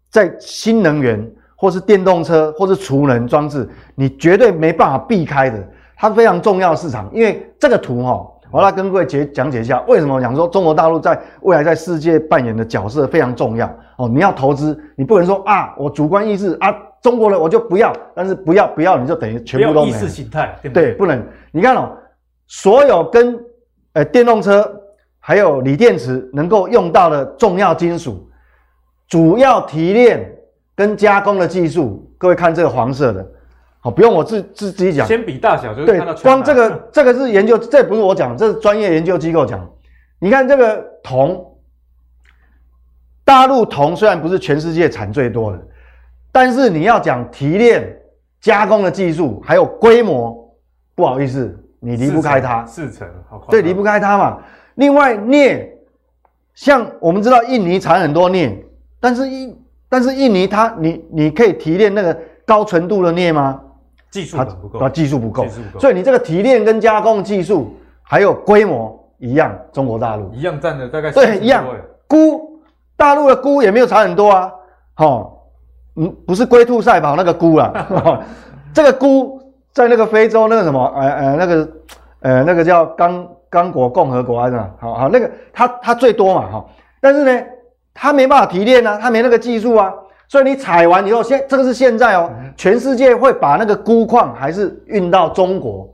[0.09, 5.57] 在新能源或是电动车或是储能装置，你绝对没办法避开的，
[5.95, 7.09] 它非常重要的市场。
[7.13, 13.67] 因为这个图哈，我来跟各位解讲解一下，为什么我讲说中国大陆在未来在世界扮演的角色非常重要
[13.97, 14.09] 哦。
[14.09, 19.95] 你要投资，你不能说啊，我主观意识啊，中国人我就不要，但是不要不要，你就等于全部都没有。
[19.95, 20.83] 意识形态对不对？
[20.85, 21.21] 对，不能。
[21.51, 21.91] 你看哦，
[22.47, 23.37] 所有跟
[23.93, 24.65] 呃电动车
[25.19, 28.25] 还有锂电池能够用到的重要金属。
[29.09, 30.31] 主要提炼
[30.75, 33.27] 跟加工的技术，各位看这个黄色的，
[33.79, 35.05] 好，不用我自自自己讲。
[35.07, 39.67] 先比大小就是看到对，光这个 这个是研究，这不是我讲，这是专业研究机构讲。
[40.19, 41.43] 你看这个铜，
[43.25, 45.59] 大陆铜虽然不是全世界产最多的，
[46.31, 47.99] 但是你要讲提炼
[48.39, 50.53] 加工的技术还有规模，
[50.93, 52.63] 不好意思，你离不开它。
[52.67, 54.37] 四成，好，对，离不开它嘛。
[54.75, 55.67] 另外镍，
[56.53, 58.65] 像我们知道印尼产很多镍。
[58.99, 59.57] 但是印
[59.87, 63.61] 但是印尼它你你可以提炼那个高纯度的镍吗？
[64.11, 65.45] 技术不够，它技术不够，
[65.79, 71.63] 所以你这个提炼跟加工技术还有规模一样，中国大陆一样占的大概对一样。
[72.07, 72.17] 钴
[72.97, 74.51] 大陆的钴也没有差很多啊，
[74.97, 75.31] 哦，
[75.95, 78.25] 嗯，不是龟兔赛跑那个钴啊，
[78.73, 79.39] 这个钴
[79.71, 81.69] 在那个非洲那个什么呃呃那个
[82.21, 84.69] 呃那个叫刚刚果共和国还是什么？
[84.79, 86.65] 好好那个它它最多嘛哈，
[86.99, 87.45] 但是呢。
[88.01, 89.93] 他没办法提炼啊，他没那个技术啊，
[90.29, 95.93] 所以你采完以后，现这个是现在哦，嗯、全世界会把那个钴矿还是运到中国。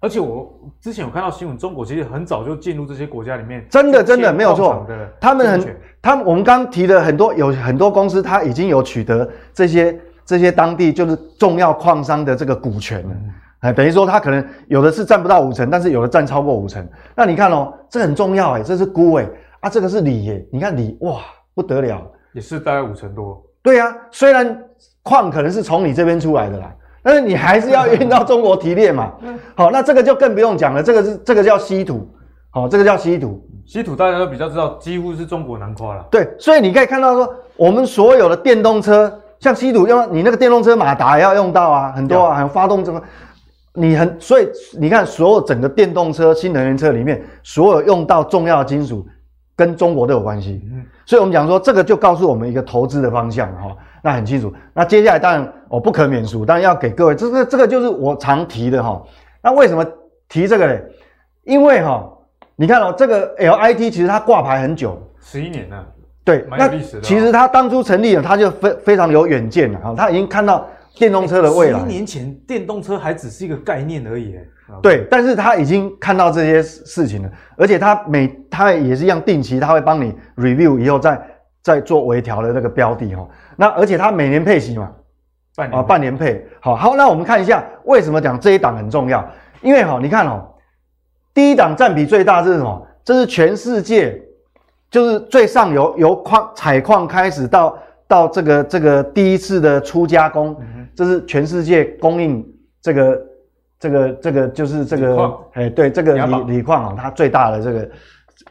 [0.00, 4.84] 而且我之前有看到新闻，中国其实很早就进入这些国家里面，真的真的没有错。
[5.18, 13.14] 他们很，他们我们刚提的很多有很多公司，它已经有取得这些这些当地就是重要矿商的这个股权了。
[13.60, 16.86] 哎、嗯，等于说它可能有的是占不到五成，但是有的占超过五成。
[17.14, 19.28] 那你看哦，这很重要哎，这是钴哎
[19.60, 21.20] 啊，这个是锂哎，你看锂哇
[21.54, 23.42] 不得了，也是大概五成多。
[23.62, 24.64] 对啊，虽然
[25.02, 26.74] 矿可能是从你这边出来的啦。
[27.06, 29.12] 但是你还是要运到中国提炼嘛？
[29.54, 30.82] 好，那这个就更不用讲了。
[30.82, 32.08] 这个是这个叫稀土，
[32.48, 33.46] 好，这个叫稀土。
[33.66, 36.02] 稀土大家都比较知道，几乎是中国南夸了。
[36.10, 43.02] 对，所以你可以看到说，我们所有的电动车，像稀土用，你那个电动车马达也要用到啊，很多啊，还有发动这个，
[43.74, 49.06] 你很，所以你看，所有整个电动车、新能源车里面，所有用到重要的金属，
[49.54, 50.62] 跟中国都有关系。
[50.72, 53.76] 嗯，所以我们讲说，这个就告诉我们一个投资的方向哈。
[54.02, 54.52] 那很清楚。
[54.72, 59.02] 那接下来当然我不可免俗，当然要给各位，这个这个就是我常提的哈。
[59.42, 59.84] 那为什么
[60.28, 60.78] 提这个呢？
[61.44, 62.06] 因为哈，
[62.56, 65.86] 你看哦，这个 LIT 其实它挂牌很久，十一年了。
[66.24, 67.02] 对，蛮有历史的。
[67.02, 69.94] 其实它当初成立了，它就非非常有远见了哈。
[69.96, 71.78] 它已经看到电动车的未来。
[71.78, 74.34] 十一年前电动车还只是一个概念而已。
[74.82, 81.20] 对，但是他已经看到这些事情了，而且他每他也是一样定期，他会帮你 review 以后再
[81.62, 83.28] 再做微调的那个标的哈。
[83.56, 84.90] 那而且他每年配息嘛，
[85.54, 89.24] 半年啊半年配，好好，那我们看一下为什么讲这一档很重要？
[89.60, 90.42] 因为哈，你看哦，
[91.34, 92.86] 第一档占比最大是什么？
[93.04, 94.18] 这是全世界
[94.90, 100.56] 就是最上游由矿采矿开始到到这个这个第一次的初加工，
[100.94, 102.42] 这是全世界供应
[102.80, 103.20] 这个
[103.84, 107.90] 这个这个就是这个哎对这个锂锂矿啊，它最大的这个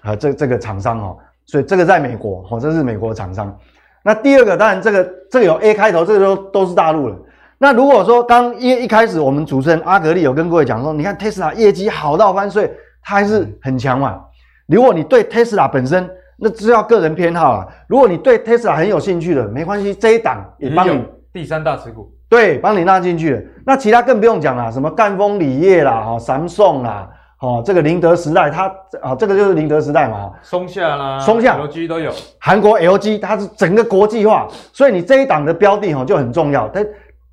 [0.01, 1.17] 啊这这个厂商哦，
[1.47, 3.57] 所以这个在美国哦，这是美国厂商。
[4.03, 7.17] 那第二个当然这个这个有 A 开头，这个都都是大陆了。
[7.57, 14.21] 那如果说刚一一开始我们主持人阿格力有跟各位讲说，你看 Tesla 业绩好到翻碎，它还是很强嘛。
[14.67, 17.67] 如果你对 Tesla 本身，那只要个人偏好了。
[17.87, 23.41] 如果你对 Tesla 很有兴趣的，没关系，这一档也帮你第三大持股，对，帮你纳进去了。
[23.63, 27.07] 那其他更不用讲了，什么赣锋锂业啦，哈，Samsung 啦。
[27.39, 28.67] 哦，这个宁德时代，它
[29.03, 32.11] 啊，这个就是宁德时代嘛，松下啦，松下，LG 都有。
[32.39, 36.67] 韩国 LG 它是整个国际化，所以你这一档的标的哈就很重要。
[36.69, 36.83] 它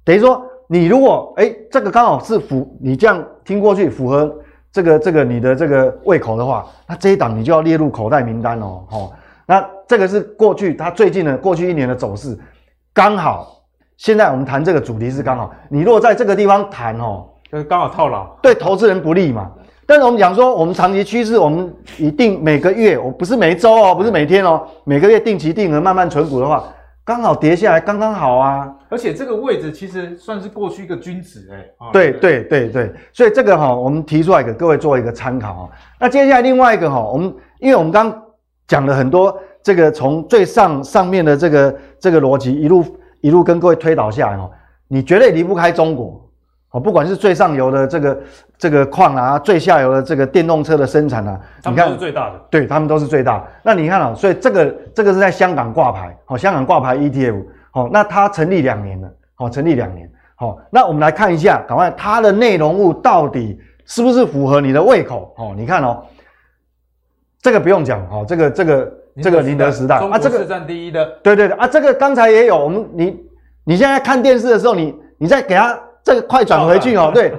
[0.05, 4.31] 等于说，你如果哎，这个刚好是符，你这样听过去符合
[4.71, 8.85] 这个这个你的这个胃口的话，那这一档你就要列入口袋名单哦。
[8.91, 9.13] 哦，
[9.47, 12.37] 那这个是过去它最近的过去一年的走势，
[12.93, 13.60] 刚好
[14.01, 19.51] 现在我们谈这个主题是刚好，你如果在这个地方谈哦，就是刚好套牢，对投资人不利嘛。
[19.85, 26.65] 但是我们讲说，我们长期趋势，我们一定每个月，我不是每周哦，不是每天哦，每个月定期定额慢慢存股的话，
[27.05, 28.75] 刚好跌下来刚刚好啊。
[28.89, 31.91] 而且这个位置其实算是过去一个均值哎。
[31.93, 35.71] 对对对对，所以这个哈，我们提出来给各位做一个参考哈。
[35.99, 38.11] 那接下来另外一个哈，我们因为我们刚
[38.67, 42.83] 讲了很多这个从最上上面的这个这个逻辑一路
[43.21, 44.51] 一路跟各位推导下来哦，
[44.89, 46.27] 你绝对离不开中国。
[46.73, 48.21] 哦，不管是最上游的这个
[48.57, 53.45] 这个矿啊，最下游的这个电动车的生产啊，你看都是最大的，对，他们都是最大。
[53.65, 65.35] 那你看啊，所以这个这个是在香港挂牌，好，香港挂牌 ETF，好，那它成立两年了，好，成立两年，好，那我们来看一下，赶快它的内容物到底是不是符合你的胃口？
[65.39, 66.05] 哦，你看哦，
[67.43, 68.93] 这个不用讲，哦，这个这个
[69.23, 73.21] 这个宁德时代啊，这个是占第一的，对对对啊，这个刚才也有，我们你
[73.65, 75.79] 你现在看电视的时候，你你再给他。
[76.03, 77.31] 这个快转回去哦，对，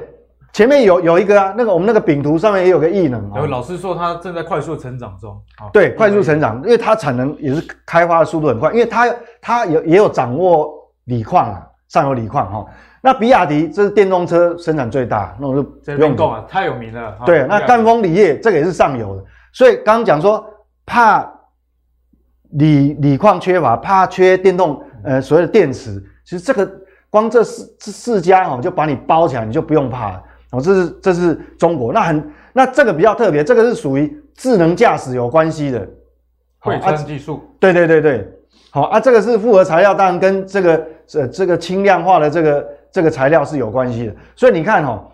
[0.53, 3.39] 前面有有一个啊，那个我们那个饼图上面也有个异能啊。
[3.39, 5.36] 有老师说它正在快速成长中，
[5.73, 9.07] 对，快速成长，因为它产能也是开发的速度很快，因为它
[9.41, 10.71] 它有也有掌握
[11.05, 12.65] 锂矿啊，上游锂矿哈。
[13.01, 17.17] 那比亚迪这是电动车生产最大，那我就不用讲啊，太有名了。
[17.25, 20.45] 对，那赣锋锂业这个也是上游的，所以刚刚讲说
[20.86, 21.27] 怕
[22.51, 26.69] 锂锂矿缺乏，怕缺电动呃所谓的电池，其实这个。
[27.11, 30.61] 光这四这四家哦，就把你包起来，你就不用怕了哦。
[30.61, 35.85] 这是这是中国，那很那这个比较特别，这个是属于智能驾驶有关系的，
[36.59, 37.41] 汇川技术。
[37.59, 38.25] 对对对对，
[38.69, 44.15] 好啊，这个是复合材料，当然跟这个呃这个轻量化的这个这个材料是有关系的。
[44.37, 45.05] 所以你看哈，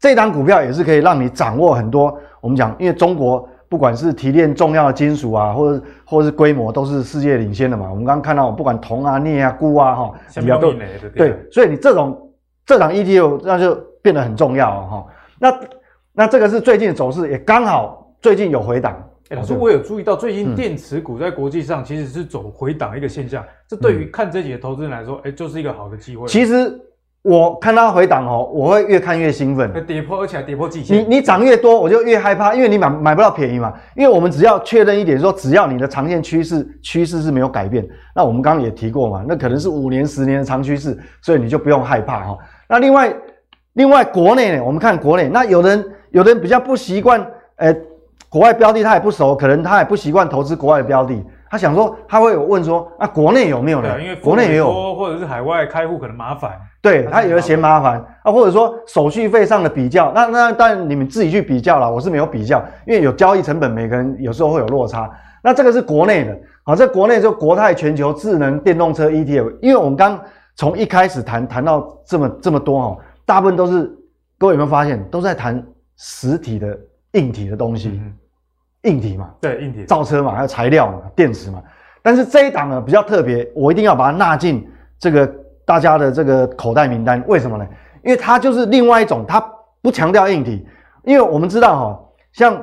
[0.00, 2.18] 这档股票也是可以让你掌握很多。
[2.40, 3.48] 我们讲，因为中国。
[3.74, 7.90] 不管是提炼重要的金属啊，或者或者是规模，都是世界领先的嘛。
[7.90, 10.72] 我们刚刚看到，不管铜啊、镍啊、钴啊，哈，比较多。
[11.16, 12.30] 对，所以你这种
[12.64, 15.06] 这档 ETF 那就变得很重要哈。
[15.40, 15.60] 那
[16.12, 18.96] 那这个是最近的走势，也刚好最近有回档。
[19.30, 26.28] 老师，我有注意到最近电池股在国际上其实是走回档一个现象，这对于看这几个投资人来说，哎，就是一个好的机会。
[26.28, 26.80] 其实
[27.24, 29.72] 我看它回档哦，我会越看越兴奋。
[29.86, 33.72] 跌破而且还跌破季线，你你涨越多，我就越害怕，因为你买买不到便宜嘛。
[33.96, 37.82] 因为我们只要确认一点，说只要你的长线趋势趋势是没有改变，
[38.14, 42.36] 那我们刚刚也提过嘛，那可能是五年、十年的长趋势，所以你就不用害怕哈。
[42.68, 43.10] 那另外
[43.72, 47.74] 另外国内呢，我们看国内，那有人有人比较不习惯，呃。
[48.28, 51.24] 国外标的他也不熟，可能他也不习惯投资国外的标的。
[51.54, 54.02] 他想说，他会有问说，啊，国内有没有呢？
[54.02, 56.50] 因为国内也有，或者是海外开户可能麻烦。
[56.82, 61.88] 对，他有的嫌麻烦啊，或者说手续费上的比较，那那当然你们自己去比较啦。
[61.88, 65.08] 我是没有比较，因为有交易成本，每个人有时候会有落差。
[65.44, 69.56] 那这个是国内的，好，在国内就国泰全球智能电动车 ETF。
[69.62, 70.20] 因为我们刚
[70.56, 73.88] 从一开始谈谈到这么这么多哦，大部分都是
[74.38, 75.64] 各位有没有发现，都在谈
[75.98, 76.76] 实体的
[77.12, 78.00] 硬体的东西。
[78.02, 78.12] 嗯
[78.84, 81.62] 硬体嘛，对，硬体造车嘛，还有材料嘛，电池嘛。
[82.02, 84.66] 但是这一档呢比较特别，我一定要把它纳进
[84.98, 85.26] 这个
[85.64, 87.22] 大家的这个口袋名单。
[87.26, 87.66] 为什么呢？
[88.02, 89.44] 因为它就是另外一种，它
[89.82, 90.66] 不强调硬体。
[91.02, 92.00] 因为我们知道哈，
[92.32, 92.62] 像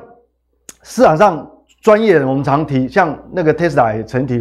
[0.82, 1.48] 市场上
[1.80, 4.40] 专业的我们常提，像那个 Tesla 也曾提，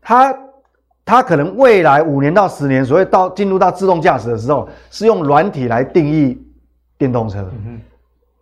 [0.00, 0.36] 它
[1.04, 6.40] 它可能未来五年到十年，所谓到进入到自动驾驶的时候，是用软体来定义
[6.96, 7.48] 电动车。
[7.52, 7.80] 嗯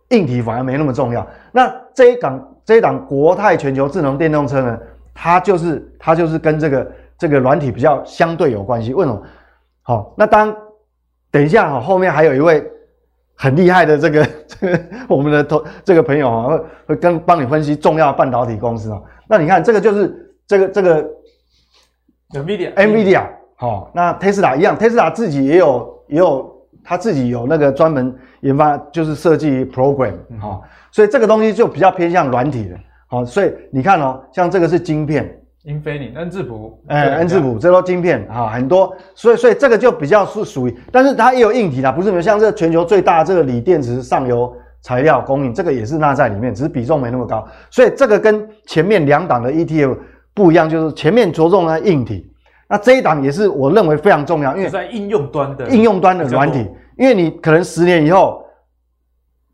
[0.09, 1.27] 硬体反而没那么重要。
[1.51, 4.79] 那这一档这一档国泰全球智能电动车呢，
[5.15, 8.93] 它就是它就是跟这个这个软体比较相对有关系。
[8.93, 9.19] 为什么？
[9.81, 10.55] 好，那当
[11.31, 12.63] 等一下哈，后面还有一位
[13.33, 19.01] 很厉害的这个 这个我们的同这个朋友啊，会会跟帮你分析重要半导体公司啊。
[19.27, 21.03] 那你看这个就是这个这个
[22.29, 26.55] NVIDIA NVIDIA 好，那 Tesla 一样，Tesla 自己也有也有。
[26.89, 35.29] 他自己有那个专门研发，就是设计 program 哈、所以这个东西就比较偏向软体的，好、哦，所以你看哦，像这个是晶片
[35.65, 49.97] ，Infineon、恩智浦，哎，恩智浦，这都晶片哈、哦，很多，所以所以这个就比较是属于，但是它也有硬体啦，不是没有，像这个全球最大这个锂电池上游材料供应，这个也是纳在里面，只是比重没那么高，所以这个跟前面两档的 ETF
[50.33, 52.31] 不一样，就是前面着重在硬体。
[52.69, 58.43] 那这一档也是我认为非常重要，因为在应用端的应用端的软体，因为你可能十年以后，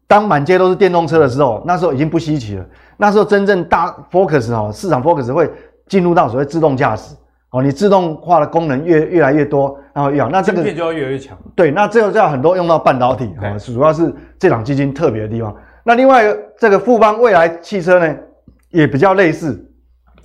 [0.08, 2.66] 当满街都是电动车的时候，那时候已经不稀奇了。
[2.98, 5.48] 那时候真正大 focus 哦，市场 focus 会
[5.88, 7.16] 进入到所谓自动驾驶
[7.52, 11.38] 哦，你自动化的功能越越来越多，然后越好，那这个就要越来越强。
[11.56, 15.56] 对，那这个就要很多用到半导体啊，主要是这档基金特别的地方。
[15.84, 18.16] 那另外这个富邦未来汽车呢，
[18.72, 19.64] 也比较类似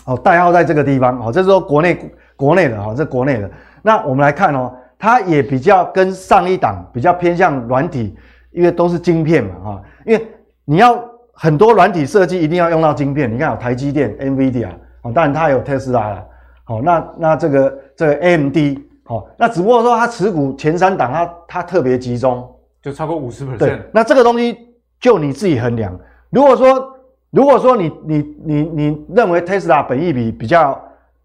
[0.07, 2.11] 哦，代号在这个地方哦，这是说国内。
[2.39, 3.51] 国内的哈，这国内的。
[3.83, 8.17] 那我们来看哦，它也比较跟上一档比较偏向软体，
[8.53, 9.83] 因为都是晶片嘛哈。
[10.07, 10.25] 因为
[10.65, 13.29] 你要很多软体设计，一定要用到晶片。
[13.33, 14.69] 你看有台积电、NVIDIA
[15.03, 16.25] 啊，当然它有特斯拉了。
[16.63, 18.57] 好，那那这个这个 AMD
[19.05, 22.49] 好，那只不过说它持股前三档它它特别集中，
[22.81, 23.59] 就超过五十 percent。
[23.59, 24.57] 对，那这个东西
[25.01, 25.99] 就你自己衡量。
[26.31, 26.97] 如果说
[27.31, 30.81] 如果说你你你你认为特斯拉本益比比较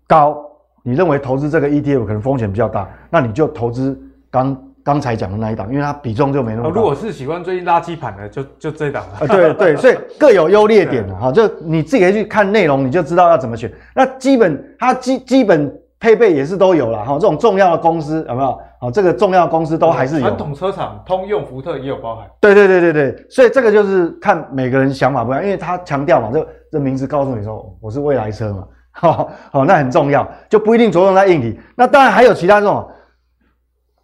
[0.07, 0.42] 高。
[0.83, 3.97] 你认为投资这个 ETF 可能风险比较大，那你就投资
[4.29, 6.75] 刚刚才讲的那一档，因为它比重就没那么大。
[6.75, 9.19] 如果是喜欢最近垃圾盘的，就就这一档了。
[9.21, 13.71] 啊，对对， 所以各有优劣点哈，就你自己去看内容，你就知道要怎么选。
[13.95, 18.59] 那基本它基基本配备也是都有了哈，这种重要的公司有没有？
[18.81, 20.21] 好，这个重要的公司都还是有。
[20.21, 22.27] 传统车厂通用、福特也有包含。
[22.41, 28.67] 对对对对对，所以这个就是看每个人想法不一样，因为他强调嘛，这这名字告诉你说我是未来车嘛。
[29.01, 31.59] 好，好，那很重要，就不一定着重在硬体。
[31.75, 32.87] 那当然还有其他这种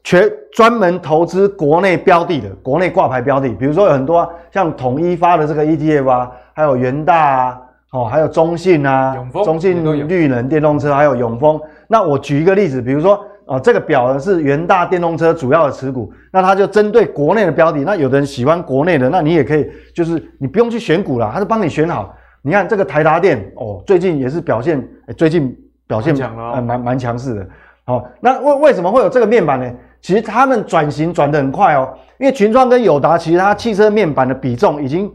[0.04, 7.58] 全专门投资国内标的的，国内挂牌标的，比如说有很多、啊、像统一发的这个 ETF 啊，还有元大啊，
[7.92, 11.62] 哦，还有中信啊，永，中信绿能电动车，还有永丰。
[11.88, 13.14] 那我举一个例子，比如说
[13.46, 17.82] 啊、哦，这个表呢是元大电动车主要的持股，那它就针对国内的标的。
[17.82, 22.16] 那有的人喜欢国内的，那你也可以，就是你不用去选股了，它是帮你选好。
[22.42, 25.54] 你看这个台达电哦，最近也是表现，欸、最近
[25.86, 27.48] 表现蛮蛮蛮强势的。
[27.84, 29.70] 好、哦，那为为什么会有这个面板呢？
[30.02, 35.12] 其实他们转型转得很快哦，因为群创跟友达，其实它汽车面板的比重已经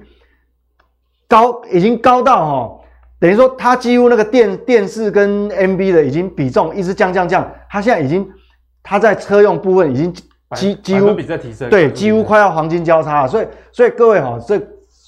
[1.27, 2.81] 高，已经高到哈、哦，
[3.19, 8.29] 等于说它几乎那个电电视跟 M B 的已经比重一直降降降，它现在已经
[8.83, 10.13] 它在车用部分已经
[10.55, 14.61] 几几乎比在提升，对，几乎快要黄金交叉了，所以所以各位哈、哦，这。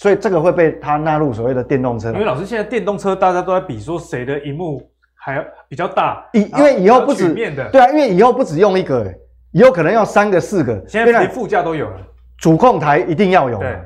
[0.06, 2.12] 所以这个会被它纳入所谓的电动车。
[2.12, 4.80] 因为老师现在电动车大家都在比说谁的荧幕
[5.16, 9.12] 还比较大，以因为以后不止面的，对啊，因为以后不止用一个，诶
[9.50, 10.80] 以后可能用三个四个。
[10.86, 11.96] 现在连副驾都有了，
[12.38, 13.58] 主控台一定要有。
[13.58, 13.76] 对，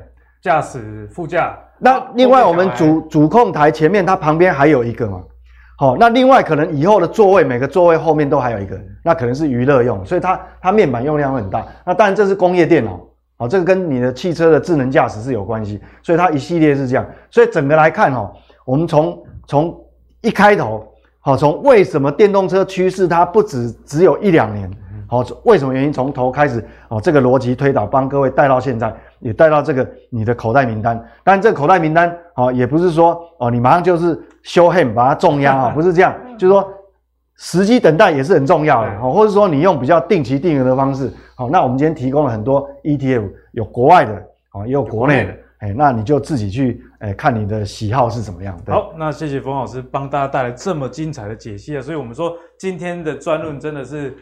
[0.43, 5.23] 驾驶、副驾，那另外我们主主控台前面它旁边还有一个嘛？
[5.79, 11.65] 好，那另外可能以后的座位每个座位后面都还有一个，那可能是娱乐用，所以它它面板用量会很大。
[11.83, 12.99] 那当然这是工业电脑，
[13.41, 17.03] 好，这个跟你的汽车的智能驾驶是有关系，所以它一系列是这样。
[17.31, 18.31] 所以整个来看哈，
[18.65, 19.17] 我们从
[19.47, 19.75] 从
[20.21, 20.87] 一开头，
[21.21, 24.69] 好，从为什么电动车趋势它不止只有一两年，
[25.07, 28.95] 好，为什么原因从头开始，哦，这个逻辑推导帮各位带到现在。
[29.21, 36.67] 也带到这个你的口袋名单，但这个口袋名单哦，也不是说哦，你马上就是 show him 把它重压啊， 不是这样，就是说
[37.43, 44.13] 时机等待也是很重要的哦，或者说你用比较定期定额的方式，好，那我们今天提供了很多 ETF，有国外的
[44.51, 48.55] 啊，也有国内的，哎，那你就自己去哎看你的喜好是怎么样。
[48.67, 54.15] 好，那谢谢冯老师帮大家带来这么精彩的解析啊，所以我们说今天的专论真的是。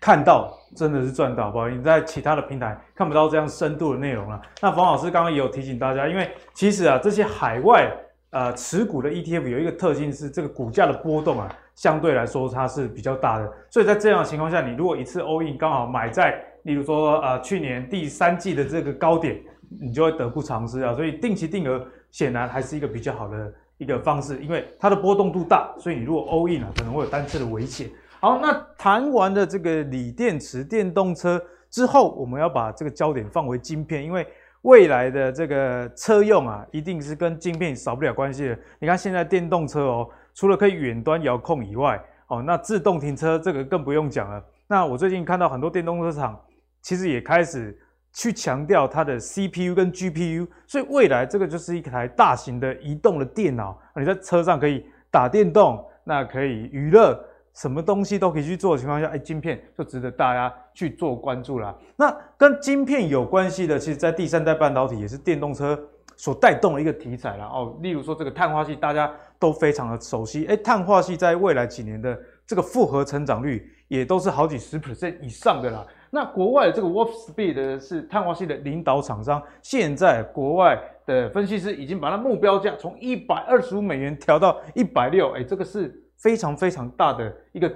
[0.00, 4.40] 看到真的是赚到，不好意思，你在其他的平台看不到这样深度的内容了。
[4.62, 7.90] 那冯老师刚刚也有提醒大家，因为其实啊，这些海外
[8.30, 11.48] 呃持股的 ETF 有一个特性是，这个股价的波动啊，
[11.78, 13.48] 相对来说它是比较大的。
[13.70, 19.40] 所以在这样的情况下，你如果一次 all in 刚好买在，例如说呃去年第三季的这个高点，
[19.80, 20.92] 你就会得不偿失啊。
[20.92, 27.88] 所以定期定额显然还是一个比较好的一个方式，因为它的波动度大，所以你如果 all in 啊，可能会有单次的危险。
[28.18, 34.26] 好，那谈完了这个锂电池电动车之后，我们要把这个焦点放回晶片，因为
[34.62, 38.58] 未来的这个车用啊，一定是跟晶片少不了关系的。
[38.80, 40.08] 你看现在电动车哦，
[40.38, 44.40] 除了可以远端遥控以外，哦，那自动停车这个更不用讲了。
[44.68, 46.40] 那我最近看到很多电动车厂，
[46.80, 47.76] 其实也开始
[48.12, 57.18] 去强调它的 CPU 跟 GPU，所以未来这个就是一台大型的移动的电脑，你在车上可以打电动，那可以娱乐。
[57.54, 61.76] 什么东西都可以去做的情况下，哎，晶片就值得大家去做关注啦。
[61.96, 65.76] 那跟晶片有关系的，其实，在第三代半导体也是电动车
[66.14, 67.46] 所带动的一个题材啦。
[67.46, 70.46] 哦，例如说这个碳化矽，大家都非常的熟悉。
[70.46, 75.86] 哎，碳化系在未来几年的这个复合成长率也都是好几十 percent 以上的啦。
[76.10, 86.04] 那国外的这个 Wolfspeed 是碳化系的领导厂商，现在国外的分析师已经把它目标价从一百二十五美元调到一百六，哎，这个是。
[86.18, 87.72] 非常非常大的一个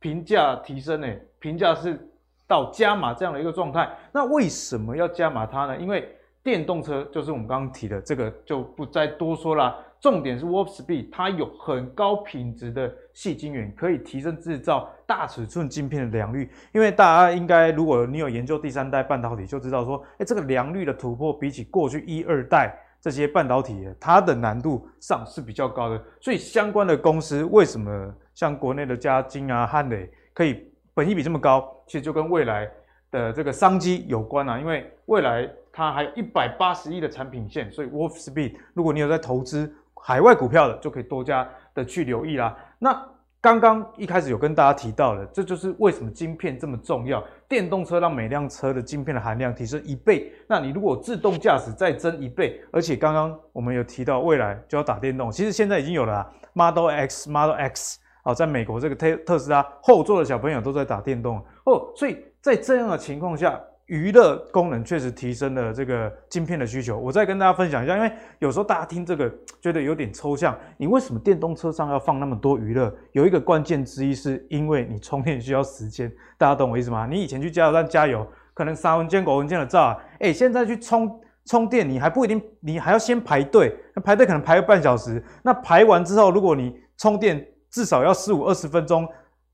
[0.00, 1.96] 评价提升诶，评价是
[2.44, 3.88] 到加码这样的一个状态。
[4.10, 5.76] 那为什么要加码它呢？
[5.76, 6.12] 因为
[6.42, 9.76] 电动车就是我们刚刚提的这个，就不再多说了。
[10.04, 16.50] 重点是 Wolfspeed 它有很高品质的细晶圆，可以提升制造大尺寸晶片的良率。
[16.72, 22.78] 因为大家应该，如果你有研究第三代半导体，就知道说，诶，这个良率的突破比起过去一二代。
[23.00, 31.66] 这些半导体它的难度上是比较高的，所以相关的公司为什么像国内的嘉晶啊、汉磊可以本益比这么高？
[31.86, 32.70] 其实就跟未来
[33.10, 34.58] 的这个商机有关啊。
[34.58, 39.70] 因为未来它还有一百八十亿的产品线，所以 Wolfspeed 如果你有在投资
[40.06, 42.54] 海外股票的，就可以多加的去留意啦。
[42.78, 42.94] 那
[43.40, 47.24] 刚刚一开始有跟大家提到了，这就是为什么晶片这么重要。
[47.48, 63.58] 电动车让每辆车的晶片的含量提升一倍，那你如果自动驾驶再增一倍，而且刚刚我们有提到未来就要打电动，其实现在已经有了啊 Model X、Model X 啊，在美国这个特特斯拉后座的小朋友都在打电动哦，所以在这样的情况下。
[63.86, 66.98] 娱乐功能确实提升了这个晶片的需求。
[66.98, 69.30] 我再跟大家分享一下，因为有时候大家听这个
[69.60, 70.58] 觉得有点抽象。
[70.78, 72.90] 你为什么电动车上要放那么多娱乐？
[73.12, 76.10] 有一个关键之一是因为你充电需要时间。
[76.38, 77.06] 大家懂我意思吗？
[77.06, 85.22] 你以前去加油站加油，可能三分钟、五分钟的照，哎，现在去充充电，你还不一定，你还要先排队，那排队可能排个半小时。
[85.42, 89.06] 那排完之后，如果你充电至少要十五二十分钟。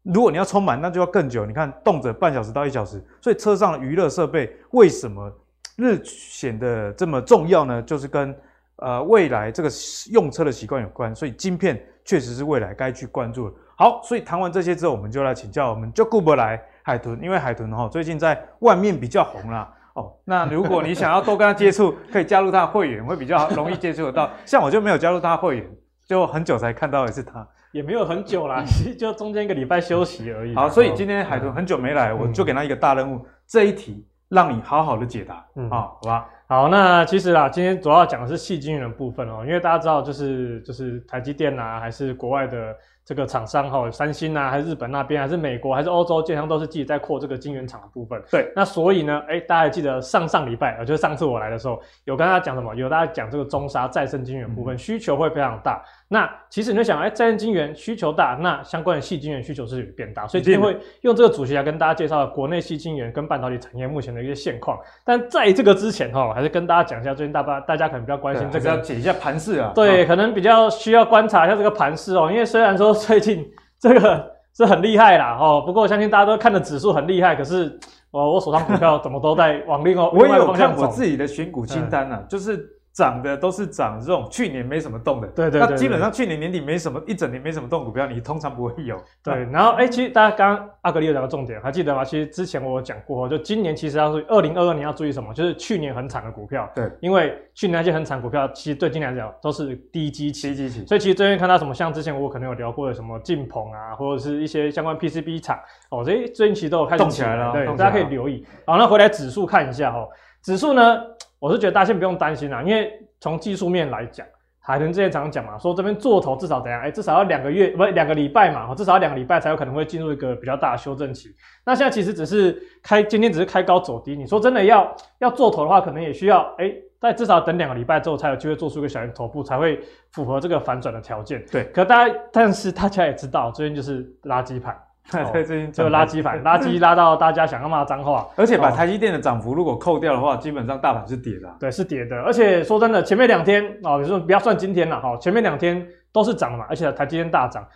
[0.02, 1.44] 如果你要充满，那就要更久。
[1.44, 3.04] 你看，动辄半小时到一小时。
[3.20, 5.30] 所以车上的娱乐设备为什么
[5.76, 7.82] 日显得这么重要呢？
[7.82, 8.34] 就是跟
[8.76, 9.68] 呃未来这个
[10.10, 11.14] 用车的习惯有关。
[11.14, 13.56] 所以晶片确实是未来该去关注的。
[13.76, 19.70] 好，所以谈完这些之后，我们就来请教我们就顾不来海豚，因为海豚哈最近在外面比较红啦。
[19.94, 20.12] 哦。
[20.24, 24.30] 那如果你想要多跟他接触，可以加入他的会员，会比较容易接触得到。
[24.46, 25.70] 像我就没有加入他的会员，
[26.06, 27.46] 就很久才看到的是他。
[27.72, 28.64] 也没有很久啦，
[28.98, 30.54] 就中间一个礼拜休息而已。
[30.54, 35.44] 好，所以今天海豚很久没来，我就给他一个大任务，嗯、这一题让你好好的解答。
[35.56, 36.28] 嗯，好，好吧。
[36.48, 48.20] 好，那其实啦，今天主要讲的是细晶圆的部分哦，因为大家知道，就是就是台积电啊，还是国外的这个厂商哈，三星啊，还是日本那边，还是美国，还是欧洲，建商都是自己在扩这个晶圆厂的部分。
[48.32, 52.74] 对，那所以呢，哎，大家还记得上上礼拜，呃，就是上次我来的时候，有跟大家讲什么？
[52.74, 55.80] 有大家讲这个中沙再生晶圆部分、嗯、需求会非常大。
[56.12, 64.76] 那其实你就想，哎，再生晶圆需求大，那相关的细晶圆需求是变大，所以今天会用这个主题来跟大家介绍国内细晶圆跟半导体产业目前的一些现况。
[65.04, 69.70] 但在这个之前哈，还是跟大家讲一下，最近大家大家可能比较关心这个，要解一下盘势啊。
[69.72, 73.48] 对，可能比较需要观察一下这个盘势哦，因为虽然说最近
[73.78, 77.78] 这个是很厉害啦哦，不过我相信大家都看的指数很厉害，可是
[78.10, 80.02] 我我手上股票怎么都在往另外。
[80.12, 82.68] 我有看我自己的选股清单啊，嗯、就是。
[82.92, 85.70] 涨的都是涨这种去年没什么动的，对对对，对。
[85.70, 89.00] 那基本上去年年底没什么，一整年没什么动股票，你通常不会有。
[89.22, 92.04] 对，然后哎、欸，其实大家刚刚阿格力有两个重点，还记得吗？
[92.04, 95.32] 其实之前我有讲过，就今年其实要注意，二零二二年要注意什么？
[95.32, 96.68] 就是去年很惨的股票。
[96.74, 100.50] 对，因为去年那些很惨股票，其实对今年来讲都是低基期。
[100.50, 100.86] 低基期。
[100.86, 105.58] 所以其实最近看到什么，像之前我可能有聊过的什么晋鹏啊，或者是一些相关 PCB 厂
[105.90, 107.52] 哦，这些最近其实都有开始动起来了。
[107.52, 108.44] 对，大家可以留意。
[108.66, 110.08] 好，那回来指数看一下哦，
[110.42, 111.00] 指数呢，
[111.40, 112.96] 我是觉得大家先不用担心啦，因为。
[113.22, 114.26] 从技术面来讲，
[114.60, 116.80] 海豚之前常讲嘛，说这边做头至少怎样？
[116.80, 121.28] 哎，至少要两个月，不是两个礼拜嘛，至少要两个礼拜才有可能会进入一个比较大的修正期。
[121.62, 124.16] 那现在其实只是开，今天只是开高走低。
[124.16, 129.78] 你说真的要要做头的话，可能也需要哎，在至少等两个礼拜之后才有机会做出一个小型头部，才会
[130.12, 131.44] 符合这个反转的条件。
[131.52, 134.74] 对，可大家但是大家也知道，最近就是垃圾盘。
[135.32, 141.54] 对，最近就垃圾盘，垃圾拉到大家想要骂脏话， 而且把台积电的涨幅如果扣掉的话，基本上大盘是跌的啊。
[141.58, 142.20] 对，是跌的。
[142.22, 147.66] 而且说真的，前面两天哦，比如说不要算今天了哈，前面两天都是涨的嘛，而且台积电大涨。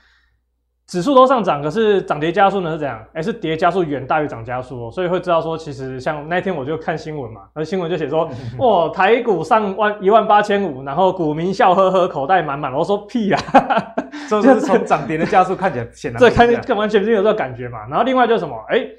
[0.86, 2.98] 指数都上涨，可是涨跌加速呢是怎样？
[3.14, 8.28] 哎、欸，是跌加速远大于涨加速哦，所以会知道说，其实像那天我就看新闻嘛，那新闻就写说，
[8.58, 12.72] 哇，台股上万一万八千五，然后股民笑呵呵，口袋满满。
[12.72, 13.40] 我说屁啊，
[14.28, 17.86] 就是从涨跌的加速看起来显然，这看完全没有这个感觉嘛。
[17.88, 18.96] 然后另外就是什么，哎、欸。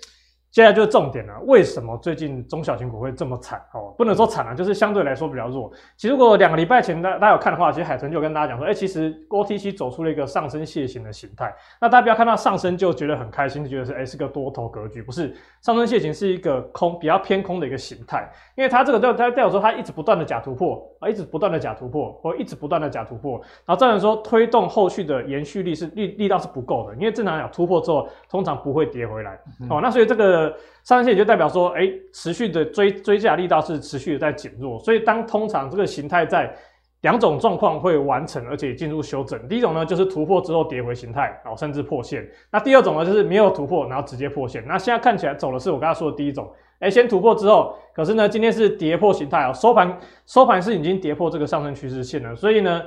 [0.55, 3.61] 接下来就是重点了，为什么最近中小型股会这么惨？
[3.73, 5.69] 哦，不能说惨啊，就是相对来说比较弱。
[5.97, 11.53] 其实如果两个礼拜前大大家有看的话，其实海豚就跟大家讲说，哎、欸，其实 OTC 走出了一个上升楔形的形态。
[11.81, 18.25] 那大家不要看到上升就觉得很开心，就觉得是哎、欸、是个多头格局，不是上升楔形是一个空比较偏空的一个形态，
[18.55, 29.39] 因为它这个代代表说它一直不断的假突破啊，一直不断的假突破，或一直不断的假突破，然后这样说推动后续的延续力是力力道是不够的，因为正常讲突破之后通常不会跌回来。
[29.61, 30.53] 嗯、哦，那所以这个。
[30.85, 36.55] 上升楔形就代表说，哎、欸，持续的追追价力道是持续的在减弱，所以当通常这个形态在
[37.01, 39.47] 两种状况会完成，而且进入修正。
[39.47, 44.63] 第一种呢，就是突破之后跌回形态，然后甚至破线；那第二种呢，就是没有突破，然后直接破线。
[44.67, 46.47] 那现在看起来走的是我刚才说的第一种，
[46.79, 52.81] 哎、欸，先突破之后，可是呢，今天是跌破形态啊，收盘收盘是已经跌破这个上升趋势线了，所以呢。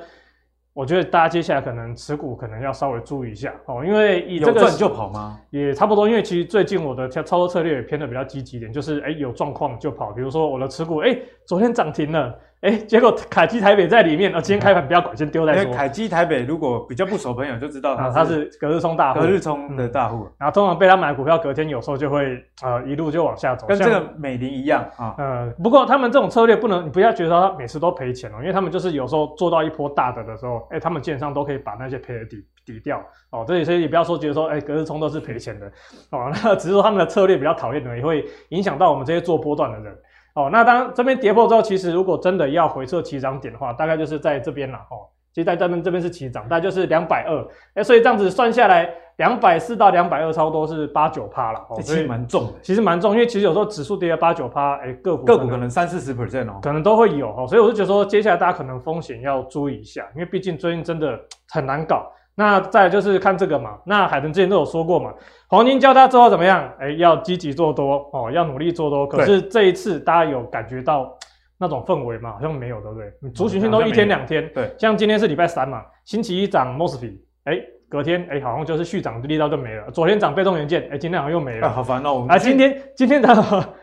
[0.74, 5.36] 我觉得大家接下来可能持股可能要稍微注意一下哦，因为以这个有赚就跑吗？
[5.50, 12.32] 也差不多，因为其实最近我的操操作策略也偏的比较积极一点，就是哎有状况就跑，比如说我的持股哎昨天涨停了。
[12.60, 15.62] 哎，结果凯基台北在里面，啊，今天开盘不要管，先丢在说。
[15.62, 20.32] 因为凯基台北如果比较不熟朋友就知道他，他是隔日冲大户，隔日冲的大户，嗯。
[20.38, 25.14] 然后通常被他买股票，隔天有时候就会呃一路就往下走，跟这个美林一样啊。
[25.18, 33.00] 呃，不过他们这种策略不能，你不要觉得他每次都赔钱哦，因为他们就是有时候做到一波大的的时候，哎，他们基本上都可以把那些赔的底抵掉
[33.30, 33.44] 哦。
[33.46, 35.66] 这里所以你不要说觉得说，哎，隔日冲都是赔钱的
[36.10, 39.96] 哦，那只是说他们的策略比较讨厌的，也会影响到我们这些做波段的人。
[40.38, 44.78] 哦，那当这边跌破之后，其实如果真的要回撤起涨点的话，大概就是在这边了。
[44.78, 47.44] 哦，其实在这边这边是起涨，大概就是两百二。
[47.74, 51.58] 哎，所以这样子算下来，两百四到两百二，差不多是八九趴了。
[51.68, 52.52] 哦，其实蛮重的。
[52.62, 57.44] 其实蛮重，因为其实有时候指数跌了八九趴，哎，个股个股可能三四十 percent 哦，可能都会有哦。
[57.48, 61.18] 所以我就觉得说，接下来大家可能风险要注意一下，因为毕竟最近真的
[61.48, 62.06] 很难搞。
[62.38, 65.12] 那再就是看这个嘛，那海豚之前都有说过嘛，
[65.48, 66.72] 黄金交叉之后怎么样？
[66.78, 69.04] 哎、欸，要积极做多哦，要努力做多。
[69.08, 71.12] 可是这一次大家有感觉到
[71.58, 72.34] 那种氛围吗？
[72.34, 73.30] 好像没有，对不对？
[73.32, 77.58] 族群性都一天两天，对，像今天是礼拜三嘛，星期一涨 Mosfet，哎，
[77.88, 79.90] 隔天哎、欸、好像就是续涨的力道就没了。
[79.90, 81.66] 昨天涨被动元件，哎、欸，今天好像又没了。
[81.66, 82.24] 啊、好烦哦。
[82.28, 83.34] 啊，今天今天涨，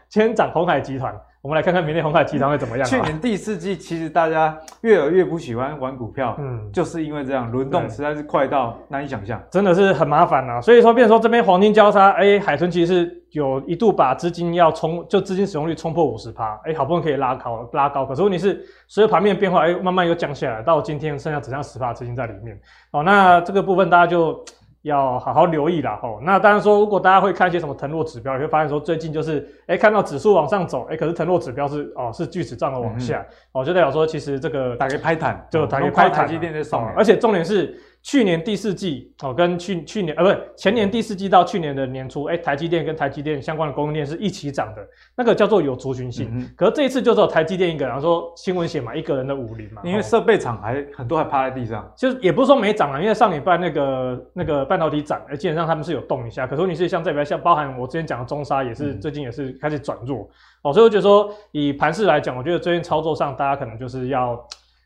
[0.08, 1.14] 今天涨 鸿海集团。
[1.46, 2.88] 我们来看看明天鸿海集团会怎么样？
[2.88, 10.60] 去年第四季其实大家 越来越不喜欢玩股票，嗯，就是因为这样轮动实在是快到难以想象，真的是很麻烦啊。
[10.60, 22.60] 所以说，变成说这边黄金交叉，哎、欸，海豚其实是有一度把资金要冲，就资金使用率冲破五十趴，哎，好不容易可以拉高拉高，可是问题是随着盘面变化，哎、欸，慢慢又降下来，到今天剩下只剩十趴资金在里面。
[22.90, 24.44] 哦，那这个部分大家就。
[24.86, 37.76] 要好好留意啦吼，那当然说，如果大家会看一些什么腾落指标，你会发现说最近就是，哎、欸，看到指数往上走，哎、欸，可是腾落指标是哦是锯齿状的往下，哦、嗯，就代表说其实这个打开拍坦，就打开拍弹，台积电在上面，而且重点是
[38.06, 46.30] 去年第四季哦，跟去去年呃，不是前年第四季到去年的年初，哎，台积电跟台积电相关的供应链是一起涨的，那个叫做有族群性。
[46.32, 56.46] 嗯、可是这一次就只有台积电一个，然后说新闻写嘛，一个人的武林嘛，因为设备厂还很多还趴在地上，就是也不是说没涨啊，因为上礼拜那个那个半导体涨，基本上他们是有动一下。
[56.46, 60.30] 可是你是像这边像包含我之前讲的中沙也是、嗯、最近也是开始转弱
[60.62, 64.40] 哦，所以我觉得说以盘势来讲，我觉得最近操作上大家可能就是要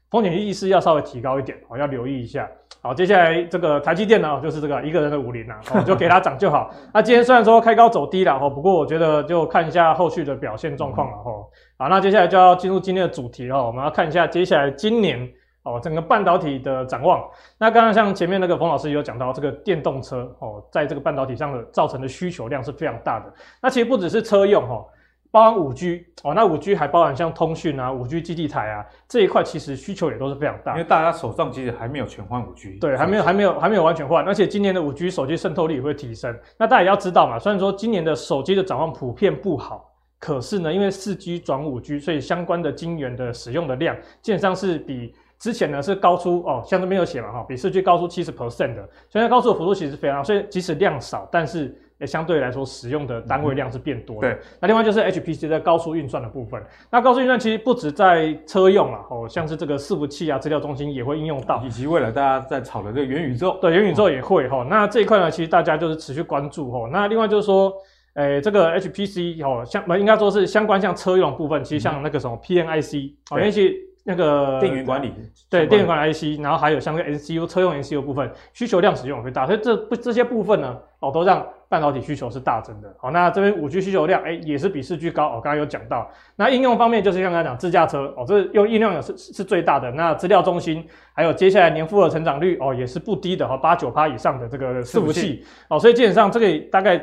[0.10, 2.49] 风险意识要稍微提高一点哦，要留意一下。
[2.82, 6.72] 好，接下来这个台积电呢，就是这个一个人的武林呐，哦，就给它涨就好。
[6.93, 11.32] 那今天虽然说开高走低了，哦，不过我觉得就看一下后续的表现状况了，哈。
[11.78, 15.30] 好，那接下来就要进入今天的主题了，我们要看一下接下来今年
[15.64, 17.22] 哦整个半导体的展望。
[17.57, 23.26] 那刚刚像前面那个冯老师有讲到，这个电动车哦，在这个半导体上的造成的需求量是非常大的。
[23.62, 24.86] 那其实不只是车用哈。
[25.32, 30.72] 包含五 G 哦，那五 G 还包含像通讯啊、五 G 基地台啊这一块，其实需求也都是非常大。
[30.72, 34.26] 因为大家手上其实还没有全换五 G，对，还没有、还没有、还没有完全换。
[34.26, 36.36] 而且今年的五 G 手机渗透率也会提升。
[36.58, 51.80] 那大家也要知道嘛，虽然说今年的手机的展望普遍不好，可是呢，因为四 G 转五 G，所以相关的晶圆的使用的量，基本上是比之前呢是高出哦，像这边有写嘛哈，比四 G 高出七十 percent 的，所以它高出的幅度其实非常大，所以即使量少，但是。
[52.00, 54.28] 也相对来说，使用的单位量是变多的。
[54.28, 56.64] 嗯、对，那另外就是 HPC 在高速运算的部分。
[56.89, 63.58] 那高速运算其实不止在车用了，哦，像是这个伺服器啊、资料中心也会应用到，以及未来大家在炒的这个元宇宙。
[63.62, 64.68] 对，元宇宙也会哈、哦。
[64.70, 66.89] 那这一块呢，其实大家就是持续关注哈、哦。
[66.91, 67.74] 那另外就是说，
[68.14, 73.76] 诶、欸，这个 HPC 哦，像应该说是相关像车用部分，其实像那个什么 PNIC 哦，因为其实
[74.06, 75.14] 那个电源管理，
[75.50, 81.45] 对，电源管理 IC，然后还有像个 MCU 车用 MCU 部分，需求量使用会大，所以这不这些部分呢，哦，都让。
[81.70, 86.10] 半导体需求是大增的，好，那这边五 G 需求量，哎、欸，也是比四 G 高，我刚刚有讲到。
[86.36, 89.92] 那应用方面，就是像刚才讲自驾车，哦，这用应用也是是最大的。
[89.92, 96.98] 那资料中心，还有接下来年复合成长率，哦，也是不低的，哈，八九趴以上的这个伺服器，哦，所以基本上这个大概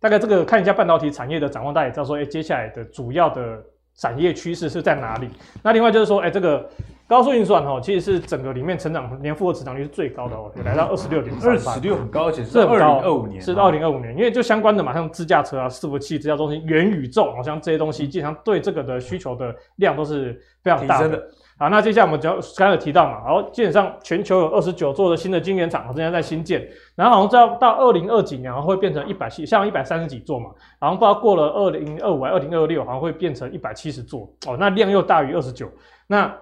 [0.00, 3.62] 大概这个看一下半导体产业的展望，大家也知道说，哎、欸，接下来的主要的
[3.98, 5.28] 产业趋势是在哪里？
[5.62, 6.66] 那另外就是说，哎、欸，这个。
[7.08, 21.26] 高速运算哈，其实是整个里面成长年复合成长率是最高的哦，有来到二十六点二十六很高，而且是二零二五年，是二零二五年，因为就相关的嘛，像自驾车啊、伺服器、资料中心、元宇宙，好像这些东西，基本上对这个的需求的量都是非常大的。
[21.58, 35.68] 的好，那接下来我们只要刚才有提到嘛，然后基本上全球有二十九座的新的晶圆厂，正在在新建，然后好像到到二零二几年然后会变成一百七，像一百三十几座嘛，然后不知道过了二零二五还二零二六，好像会变成一百七十座哦，那量又大于二十九，
[36.06, 36.32] 那。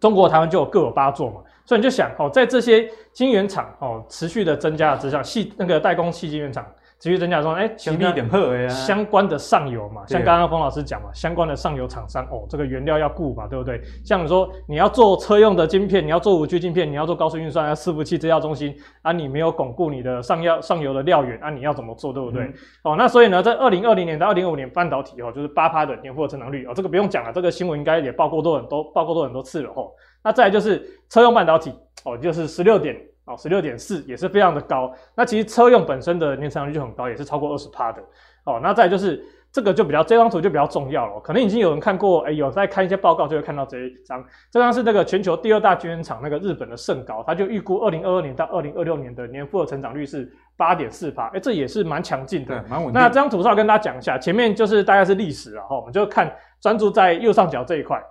[0.00, 6.66] 中国台湾就有各有八座嘛，所以你就想哦，在这些晶圆厂哦持续的增加之下，细那个代工细晶圆厂
[7.02, 13.82] 持续增加说，哎、欸，相一点贺相关的上游嘛，像刚刚冯老师讲嘛，相关的上游厂商哦，这个原料要顾嘛，对不对？
[14.04, 18.72] 像你说你要做车用的晶片，你要做五 G 晶片，你要做高速运算，要伺服器资料中心
[19.02, 22.44] 啊，你没有巩固你的上药上游的料源啊，你要怎么做，对不对？
[22.44, 29.90] 嗯、哦，那所以呢，在二零二零年到二零二五年，半导体哦，就是八趴的年复合成长率哦，这个不用讲了，这个新闻应该也报过多很多，报过多很多次了哦。
[30.22, 30.80] 那再来就是
[31.10, 31.74] 车用半导体
[32.04, 34.92] 哦，就是十六点哦，十六点四也是非常的高。
[35.14, 38.02] 那其实车用本身的年成长率就很高，也是超过二十趴的
[38.44, 38.58] 哦。
[38.62, 44.24] 那再就是这个就比较这张图就比较重要了，可能已经有人看过，哎、欸，有在看一些报告就会看到这一张。
[44.50, 53.00] 这张是那个全球第二大晶圆厂那个日本的盛高，他就预估二零二二年到二零二六年的年复合成长率是八点四趴，哎，这也是蛮强劲的，蛮稳定。
[53.00, 58.02] 那这张图上跟大家讲一下，前面就是大概是历史了哈，我们就看专注在右上角这一块，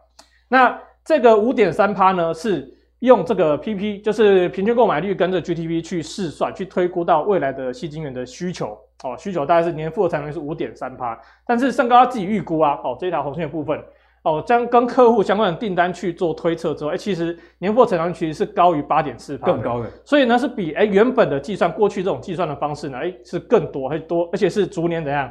[0.47, 0.79] 那。
[1.03, 2.71] 这个五点三趴呢，是
[3.01, 8.77] 用这个 PP，就是平均购买率跟着 GTP 去试算，去推估到未来的矽晶圆的需求。
[9.03, 13.79] 哦，需求大概是年复合成长率是五点三趴，但是胜高他自己预估啊，哦，这一条红线的部分。
[14.23, 25.27] 哦，将跟客户相关的订单去做推测之后，哎，其实年复合成长率其实是高于八点四趴，更高的，所以呢是比哎原本的计算过去这种计算的方式呢，哎是更多还多，而且是逐年怎样，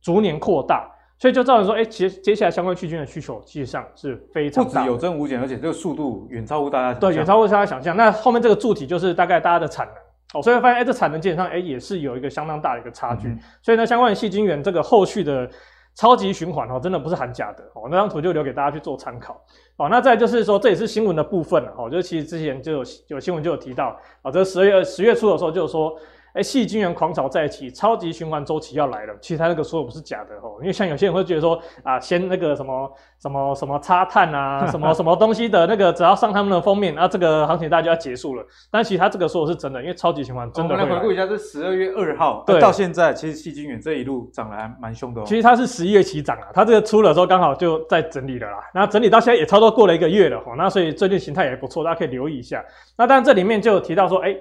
[0.00, 0.90] 逐年扩大。
[1.20, 6.98] 所以就造成说，哎、欸，接接下来相关矽晶的需求，其实上是非常大的，不止有增无减，而且这个速度远超乎大家。
[6.98, 7.94] 对，远超乎大家想象。
[7.94, 9.94] 那后面这个柱体就是大概大家的产能
[10.32, 13.28] 哦，所以发现，哎、欸，这产能基本上，哎、欸，也是有一个相当大的一个差距。
[13.28, 15.46] 嗯、所以呢，相关的细晶圆这个后续的
[15.94, 17.86] 超级循环哦，真的不是喊假的哦。
[17.90, 19.38] 那张图就留给大家去做参考
[19.76, 19.90] 哦。
[19.90, 25.94] 那再就是说，这也是新闻的部分了哦，就是其实之前就有有新闻就有提到啊，这十月十月初的时候就有说。
[26.34, 29.14] 哎，细晶圆狂潮再起，超级循环周期要来了。
[29.20, 38.44] 其实他那个说的不是假的哦，因为像有些人会觉得说啊，先那个什么什么什么擦碳啊，什么 什么东西的那个，只要上他们的封面，那、啊、这个行情大家就要结束了。
[38.70, 40.82] 但其实他这个说的是真的，因为超级循环真的会来。
[40.82, 45.24] 我们来回顾一下，是十二月二号对到现在，其实细晶圆这一路涨得还蛮凶的哦。
[45.26, 48.58] 其实它是十一月起涨啊，它这个出了之后刚好就在整理了啦。
[48.72, 52.64] 那整理到现在也差不多过了一个月了哈，那所以最近形态也不错，大家可以留意一下。
[52.96, 54.36] 那当然这里面就有提到说，哎，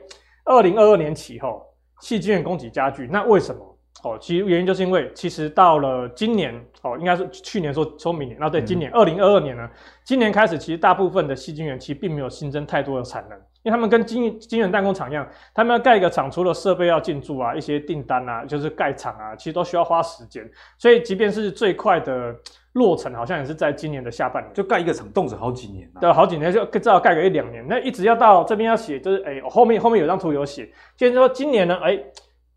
[0.46, 1.66] 二零二二年起后。
[2.02, 3.66] 矽晶圆供给加剧，那为什么？
[4.02, 9.70] 哦，其实原因就是因为，其实到了今年，哦，应该是去年说说明年，那对，今年二零二二年呢，
[10.06, 22.36] 今年开始，其实大部分的细晶圆其实并没有新增太多的产能，因为他们跟晶晶圆代工厂一样，他们要盖一个厂，除了设备要进驻啊，一些订单啊，就是盖厂啊，其实都需要花时间，所以即便是最快的。
[22.74, 27.66] 落成好像也是在今年的下半年，就盖一个厂，动辄好几年，对，好几年就至少盖个一两年。
[27.68, 32.06] 那一直要到这边要写，就是哎、欸，后面后面有张图有写，就是说今年呢，哎、欸，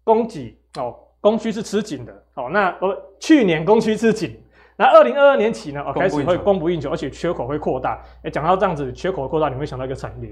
[0.05, 4.39] 供给哦，供需是吃紧的，哦，那呃去年供需吃紧，
[4.77, 7.95] 那二零二二年起呢，哦开始会供不应求，而且缺口会扩大。
[8.19, 10.29] 哎、欸，讲到这样子，缺口扩大，你会想到一个产业。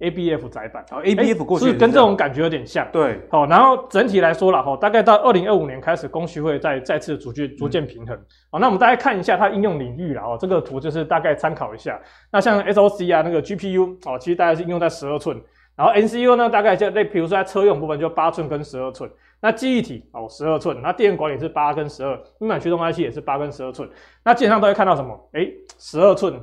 [0.00, 8.18] A B F 载板，哦，A B F 过去是跟这种感觉有点像，对，好，然后整体来说了哈，大概到二零二五年开始，供需会再再次逐渐逐渐平衡，
[8.50, 11.98] 好，那我们大家看一下它应用领域了哦，这个图就是大概参考一下，
[12.32, 15.40] 那像 S O C 啊，那个 G P U 哦，其实大概是应用在十二寸，
[15.76, 19.08] 然后 N C U 呢，大概就那比如说在车用部分就八寸跟十二寸，
[19.40, 23.88] 那记忆体哦十二寸，那电源管理是八跟十二，面板驱动 I C 也是八跟十二寸，
[24.24, 25.16] 那基本上都会看到什么？
[25.34, 26.34] 诶，十二寸。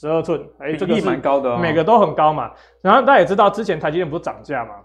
[0.00, 2.50] 十二寸，哎、欸，这个是蛮高的，每个都很高嘛。
[2.80, 4.76] 然后大家也知道，之前台积电不是涨价嘛，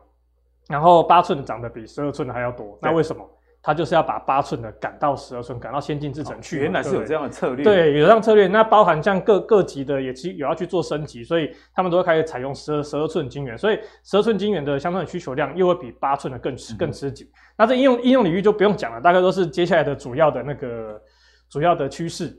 [0.68, 2.78] 然后八寸涨得比十二寸的还要多。
[2.82, 3.26] 那为什么？
[3.64, 6.60] 它就是要把八寸的赶到十二寸，赶到先进制程去。
[6.60, 7.64] 原来是有这样的策略。
[7.64, 8.46] 对，有这样策略。
[8.46, 13.58] 那包含像各各级的也其实有要去做升级，所以他们都会开始采用十二十二寸晶圆。
[13.58, 17.26] 所以十二寸晶圆的相对的需求量又会比八寸的更吃更吃紧。
[17.26, 21.02] 嗯、那这应用应用领域就不用讲了，大概都是接下来的主要的那个
[21.50, 22.38] 主要的趋势。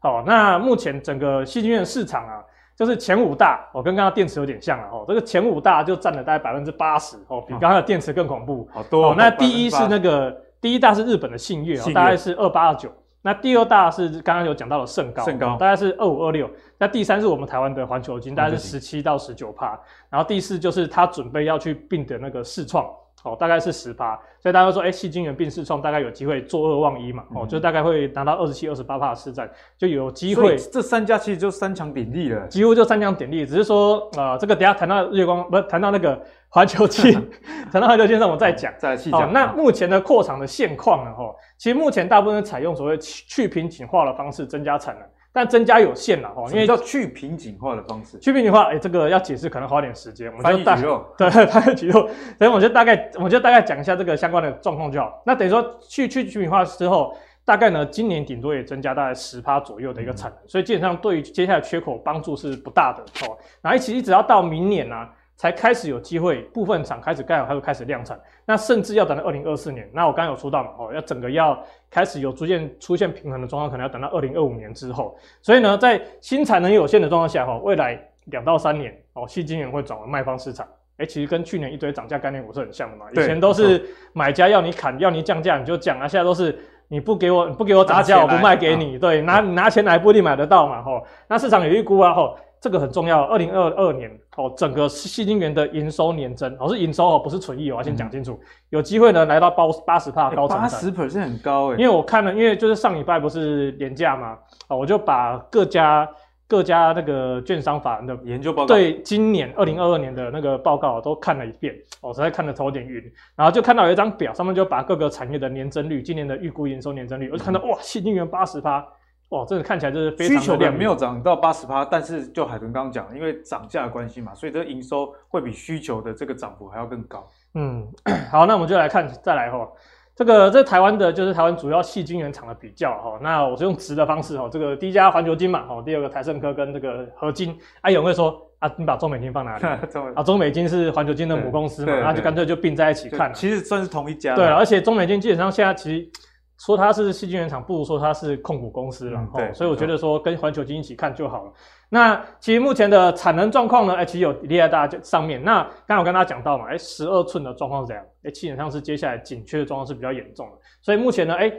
[0.00, 2.42] 好，那目前整个矽晶圆市场啊，
[2.76, 5.04] 就是前五大，哦，跟刚刚电池有点像了哦。
[5.08, 8.68] 这个前五大就占了大概百分之八十哦，比刚刚的电池更恐怖。
[8.72, 9.08] 好多。
[9.08, 10.30] 哦，那第一是那个
[10.60, 12.88] 第一大是日本的信越，哦，大概是二八二九。
[13.20, 16.48] 那第二大是刚刚有讲到的盛高，盛高大概是二五二六。
[16.78, 19.78] 那第三是我们台湾的环球金，大概是十七到十九趴。
[20.08, 22.86] 然后第四就是他准备要去并的那个世创。
[23.24, 30.56] 哦，大概是十趴，所以大家都说，哎、欸，矽晶圆并世创大概有机会坐二望一嘛，哦，就大概会拿到二十七、二十八趴的市占，就有机会。
[30.56, 37.12] 这三家其实就三强鼎立了，几乎就三强鼎立，只是说，呃，这个等下谈到日月光，不是谈到那个 环球器，
[37.72, 39.22] 谈到环球线上我再讲，再细讲。
[39.22, 41.10] 哦，那目前的扩厂的现况呢？
[41.18, 45.04] 哦，其实目前大部分采用所谓去瓶颈化的方式增加产能。
[45.32, 48.18] 但增加有限了哦，因为叫去瓶颈化的方式。
[48.18, 50.32] 去瓶颈化，哎、欸，这个要解释可能花点时间。
[50.32, 50.76] 我们就大
[51.16, 52.08] 对，翻译肌肉。
[52.38, 55.22] 所以我就大概，我就大概讲一下这个相关的状况就好。
[55.24, 63.36] 那等于说去去去瓶颈化之后，大概呢，今年顶多也增加大概十趴左右的一个产能，嗯、所以基本上对于接下来缺口帮助是不大的哦。
[63.60, 65.14] 然后其实只要到明年呢、啊。
[65.38, 68.20] 才开始有机会，部分厂开始盖好，它就开始量产。
[68.44, 69.88] 那甚至要等到二零二四年。
[69.94, 71.56] 那我刚刚有说到嘛，哦，要整个要
[71.88, 75.16] 开始有逐渐出现平衡的状况，可能要等到二零二五年之后。
[75.40, 80.66] 所以呢，在新产能有限的状况下，哈，未来两到三年，哦，矽晶圆会转为卖方市场。
[80.96, 83.06] 哎、欸，其实跟去年一堆涨价概念股是很像的嘛。
[83.12, 86.58] 以前都是买家要你砍，要你降价你就降啊，现在都是
[86.88, 88.98] 你不给我不给我涨价，我不卖给你。
[88.98, 91.00] 对，拿拿钱来不一定买得到嘛，吼。
[91.28, 92.36] 那市场有预估啊，吼。
[92.60, 98.32] 这个很重要，二零二二年哦，整个矽晶圆的营收年增哦，是营收哦，不是纯益，我要先讲清楚。
[98.32, 101.76] 嗯、有机会呢，来到八八十趴高成长，八十 percent 很高诶。
[101.76, 104.36] 因为我看了，因为就是上礼拜不是年假嘛，
[104.66, 106.08] 啊，我就把各家
[106.48, 113.00] 各家那个券商法人的研究报告，对今年二零二二年的那个报告都看了一遍，我实在看得头有点晕。
[113.36, 118.84] 然后就看到有一张表，上面就把各个产业的年增率，今年的预估营收年增率，我就看到哇，矽晶圆八十趴。
[119.30, 127.26] 哇，这个看起来就是非常的需求量没有涨到八十趴，但是就海豚刚刚讲，因为涨价的关系嘛，所以这个营收会比需求的这个涨幅还要更高。
[127.54, 127.86] 嗯，
[128.32, 129.68] 好，那我们就来看，再来哈，
[130.16, 139.66] 这个这台湾的就是台湾主要细晶圆厂的比较哈，那我是用值的方式哈，这个第一家环球晶嘛，哦，第二个台盛科跟这个合晶，啊，有人会说啊，你把中美晶放哪里？
[140.14, 144.34] 啊， 中美晶是环球晶的母公司嘛，那就干脆就并在一起看，其实算是同一家。
[144.34, 146.10] 对，而且中美晶基本上现在其实。
[146.58, 149.20] 说它是细晶原厂，不如说它是控股公司了。
[149.20, 151.52] 嗯、对，所以我觉得说跟环球金一起看就好了。
[151.88, 153.94] 那其实目前的产能状况呢？
[153.94, 155.42] 哎，其实有列在大家上面。
[155.42, 158.04] 那刚才我跟大家讲到嘛，哎，十二寸的状况是怎样？
[158.24, 160.52] 哎，基本上是接下来紧缺的状况是比较严重的。
[160.82, 161.50] 所以目前呢，哎，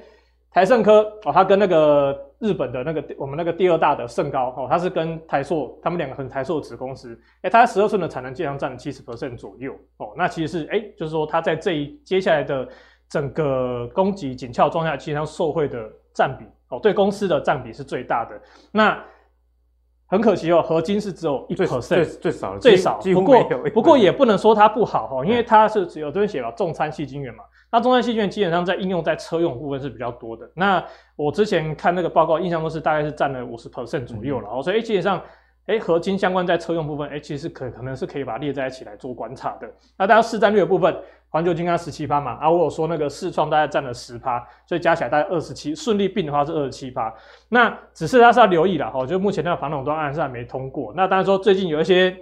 [0.51, 12.67] 台盛科哦，它跟那个日本的那个我们那个第二大的盛高哦，它是跟台硕他们两个很台硕的子公司，哎，它十二寸的产能基本上占了七十 percent 左右哦，那其实是哎，就是说它在这一接下来的
[13.09, 18.39] 整个供给紧俏状态，其实上受惠的占比哦，对公司的占比是最大的。
[18.71, 19.01] 那
[20.05, 23.43] 很可惜哦，合金是只有一 percent，最最少最少，不过
[23.73, 27.43] 不过也不能说它不好哈，因为它是只有这边写了重餐矽晶圆嘛。
[27.71, 30.49] 那中山矽晶圆基本上在应用在车用部分是比较多的。
[30.55, 30.83] 那
[31.15, 34.49] 我之前看那个报告，印象中是大概是占了五十 percent 左右了。
[34.49, 35.21] 哦、嗯，所以基本上，
[35.67, 39.71] 哎，合金相关在车用部分，哎，其实可可能是可以把它列在一起来做观察的。
[39.95, 40.95] 那大家市占率的部分，
[41.29, 47.13] 环球金刚十七趴嘛，啊，我有说那个四创大概占了十趴，所以加起来大概二十七，顺利并的话是二十七趴。
[47.49, 50.93] 那只是大家是要留意了哈，就目前那个反垄断案是还没通过。
[50.95, 52.15] 那当然说最近有一些。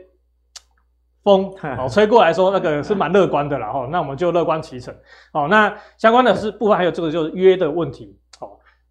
[1.23, 3.69] 风哦，吹过来说那个是蛮乐观的了。
[3.69, 4.95] 哈，那我们就乐观其成
[5.33, 5.45] 哦。
[5.49, 8.17] 那相关的是部分还有这个就是约的问题。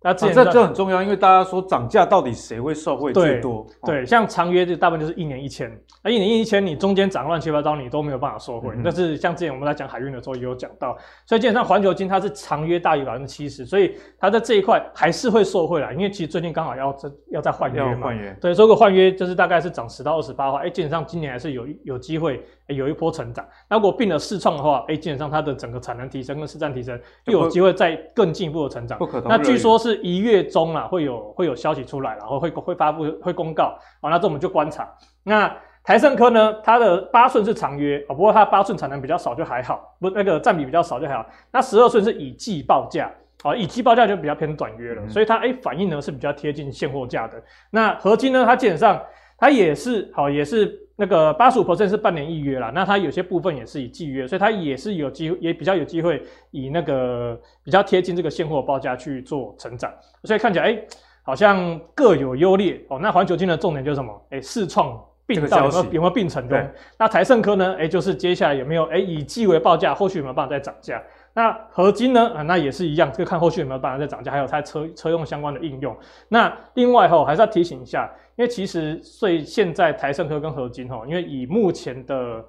[0.07, 3.67] 那这这就很重要，因为大家说涨价到底谁会受惠最多？
[3.85, 5.69] 对，对，像长约就大部分就是一年一千，
[6.01, 8.73] 那一年一千，你中间涨乱七八糟，你都没有办法收回。
[8.77, 10.97] 嗯、但是像之前我们在讲海运的时候也有讲到，
[11.27, 15.93] 所以基本上环球金它是长约大于百分之七十，所以它在这一块还是会受惠啦。
[15.93, 18.33] 因为其实最近刚好要这要再换约嘛，换约。
[18.41, 23.43] 对，如果换约就是大概是涨十到二十八的话，哎，基本上今年还是有有机会有一波成长。
[23.69, 28.99] 那如果并了世创的话，哎，基本上它的整个产能提升跟市占提升，又有机会再更进一步的成长。
[28.99, 30.67] 不可那据说是一月中。
[30.91, 34.87] 会有会有消息出来，然后会会发布会公告，好，那这我们就观察。
[35.23, 35.51] 那
[35.85, 41.25] 台盛科呢，它的八寸是长约，不过它八寸产能比较少，就还好，不那个占比比较少就还好。
[41.53, 43.09] 那十二寸是以季报价，
[43.45, 47.41] 啊，以季报价就比较偏短约了，嗯、所以它哎反应呢是比较贴近现货价的。
[47.71, 49.01] 那合金呢，它基本上
[49.39, 50.83] 它也是好，也是。
[50.99, 56.23] 那个八十五 percent 是半年一约啦，那它有些部分也是以季约，所以它也是有机会，也比较有机会
[56.53, 59.93] 以那个比较贴近这个现货报价去做成长，
[60.25, 60.89] 所以看起来哎、欸，
[61.23, 62.99] 好像各有优劣哦。
[62.99, 64.11] 那环球金的重点就是什么？
[64.31, 66.59] 哎、欸，世创并到有没有有没有并成功？
[66.99, 67.75] 那台盛科呢？
[67.75, 71.03] 哎、欸，就是接下来有没有哎、欸、以季为报价，后续有没有办法再涨价？
[71.37, 72.33] 那合金呢？
[72.35, 75.95] 啊，那也是一样，这个看后续有没有办法再涨价，还有它车车用相关的应用。
[76.31, 78.11] 那另外哈，还是要提醒一下。
[78.37, 82.43] 因为其实，所以现在台盛科跟合金哈，因为以目前的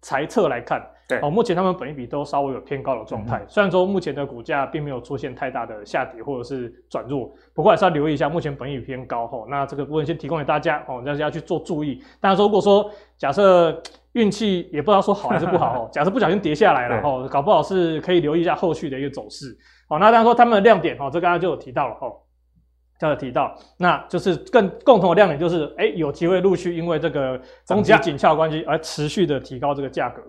[0.00, 3.38] 猜测来看，对哦，目前他们本益比都稍微有偏高的状态。
[3.38, 9.46] 嗯、虽然说目前的股价并没有出现太大的下跌或者是转弱，不过还是要留意一下，目前本益比偏高哈。
[9.48, 12.02] 那这个部分先提供给大家哦，大家要去做注意。
[12.20, 13.82] 当然说，如果说假设
[14.12, 19.56] 运气也不知道说好还是不好哦， 假设不小心跌下来了哈，对搞不好是可以留意一下后续的一个走势。
[19.88, 22.12] 好，那当然说他们的亮点哈，这刚刚就有提到了哈。
[23.00, 30.20] 刚才提到，那就是更共同的亮点就是，哎，有机会陆续因为这个供给紧俏关系而持续的提高这个价格。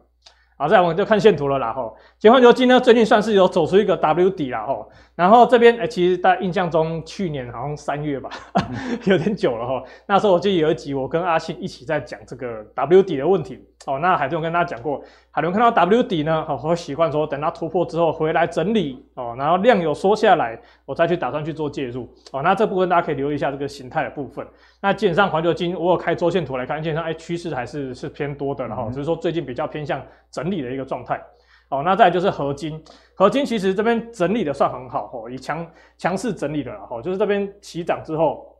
[0.59, 1.95] 好，再来我们就看线图了啦吼。
[2.29, 4.91] 环球晶呢，最近算是有走出一个 W 底啦吼。
[5.15, 9.81] 然后这边哎、欸，其实大家印象中去年好像三月吧，嗯、 有点久了吼。
[10.05, 13.99] 那时候我记得有一集我跟阿信一起在讲这个 W 底的问题哦。
[13.99, 22.41] 那海豚跟大家讲过，海豚看到 W 底呢，好，我习惯说等它突破之后回来整理哦，然后量有缩下来，我再去打算去做介入哦。
[22.41, 24.45] 那这部分大家可以留意一下这个形态的部分。
[24.81, 30.01] 那基本上环球金，我有开周线图来看，基本上哎趋势还是是偏多的，然后只是说最近比较偏向
[30.31, 31.21] 整理的一个状态。
[31.69, 35.63] 哦，那再来就是合金，合金其实这边整理的算很好哦，以强
[35.99, 38.58] 强势整理的了哈，就是这边起涨之后，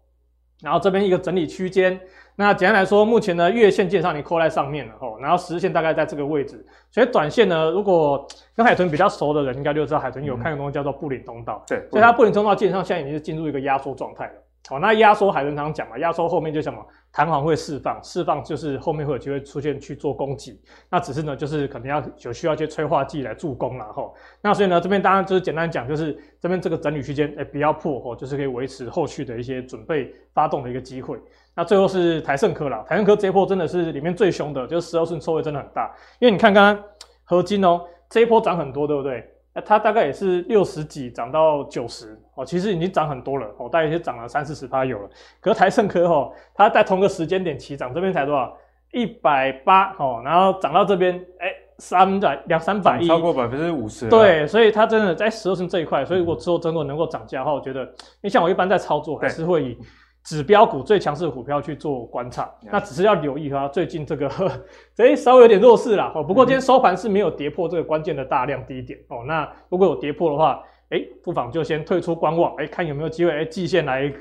[0.61, 1.99] 然后这边一个整理区间。
[2.35, 14.33] 那简单来说，目前呢月线基本上你扣在上面了哦，然后十线大概在这个位置，所以短线呢，如果跟海豚比较熟的人，应该就知道海豚有看个东西叫做布林通道，对，所以它布林通道基本上现在已经是进入一个压缩状态了。
[14.67, 16.85] 好，那压缩海豚常讲嘛，压缩后面就什么？
[17.11, 24.13] 弹簧会释放，释放就是后面会有机会出现去做攻击，那只是呢，就是可能要有需要一些催化剂来助攻了吼。
[24.43, 31.17] 那所以呢，这边当然就是简单讲，就是这边这个整理区间哎不要破哦，就是可以维持后续的一些准备发动的一个机会。
[31.55, 36.83] 那最后是台胜科啦，台胜科这一波真的是里面最凶的，就是十二寸受惠真的很大，因为你看刚刚
[37.23, 39.27] 合金哦，这一波涨很多，对不对？
[39.53, 45.09] 那它大概也是六十几涨到九十哦，其实已经涨很多了哦，大概也涨了三四十趴有了。
[45.41, 48.55] 可是台盛科哦，它在同个时间点起涨，这边才多少？
[48.91, 54.09] 一百八哦，然后涨到这边哎，三百两三百亿，超过百分之五十。
[54.09, 57.91] 对，所以它真的在十二寸这一块，所以如果之后真的能够涨价的话，我觉得，因
[58.23, 59.77] 为像我一般在操作还是会以。
[60.23, 64.29] 指标股最强势的股票去做观察，那只是要留意它最近这个，
[64.97, 66.23] 诶稍微有点弱势啦哦。
[66.23, 69.23] 不过今天收盘是没有跌破这个关键的大量低点哦。
[69.25, 74.11] 那如果有跌破的话，诶不妨就先退出观望，诶看有没有机会诶季线来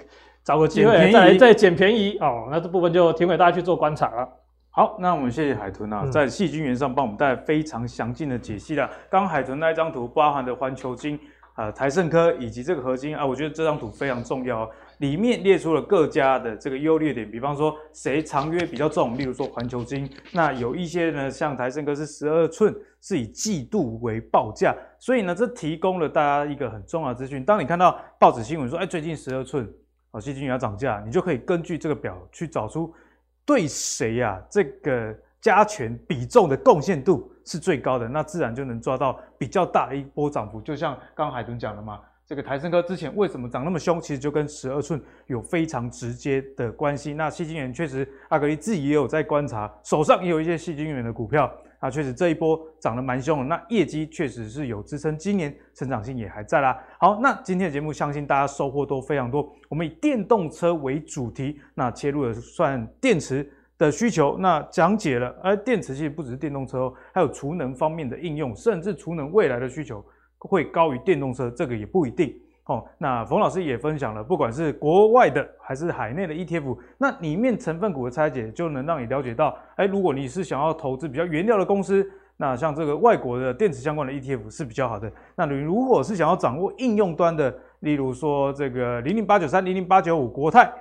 [0.45, 2.49] 找个机会再来再捡便宜哦。
[2.51, 4.29] 那这部分就提供给大家去做观察了。
[4.71, 8.89] 好，那我们谢谢海豚啊，在细菌源上帮我们带来非常详尽的解析了。
[9.11, 11.19] 刚刚海豚那一张图包含的环球金。
[11.55, 14.71] 啊，台盛科以及这个合金啊，我觉得这张图非常重要。
[14.99, 27.45] 里面列出了各家的这个优劣点，比方说谁长约比较重，例如说环球金，那有一些呢，像台胜科是十二寸，是以季度为报价，所以呢，这提供了大家一个很重要的资讯。
[27.45, 29.65] 当你看到报纸新闻说，哎，最近十二寸
[30.11, 32.93] 哦，矽晶要涨价，你就可以根据这个表去找出
[33.45, 40.61] 对谁呀、啊、这个加权比重的贡献度是最高的，那自然就能抓到比较大的一波涨幅。
[40.61, 42.01] 就像刚刚海豚讲的嘛。
[42.29, 43.99] 这个台胜科之前为什么涨那么凶？
[43.99, 47.15] 其实就跟十二寸有非常直接的关系。
[47.15, 51.51] 那矽晶圆确实，阿格力自己也有在观察，手上也有一些矽晶圆的股票。
[51.79, 53.45] 啊，确实这一波涨得蛮凶的。
[53.47, 56.79] 那业绩确实是有支撑，今年成长性也还在啦。
[56.99, 59.51] 好，那今天的节目相信大家收获都非常多。
[59.71, 70.05] 我们以电动车为主题，那切入了算电池的需求，那讲解了，而电池其实不只是电动车哦，还有储能方面的应用，甚至储能未来的需求。
[70.39, 72.35] 会高于电动车，这个也不一定
[72.67, 72.85] 哦。
[72.97, 85.11] 那冯老师也分享了，不管是国外的还是海内的 ETF，那里面成分股的拆解就能让你了解到，哎，如果你是想要投资比较原料的公司，那像这个外国的电池相关的 ETF 是比较好的。
[85.35, 90.73] 那你如果是想要掌握应用端的，例如说这个零零八九三、零零八九五国泰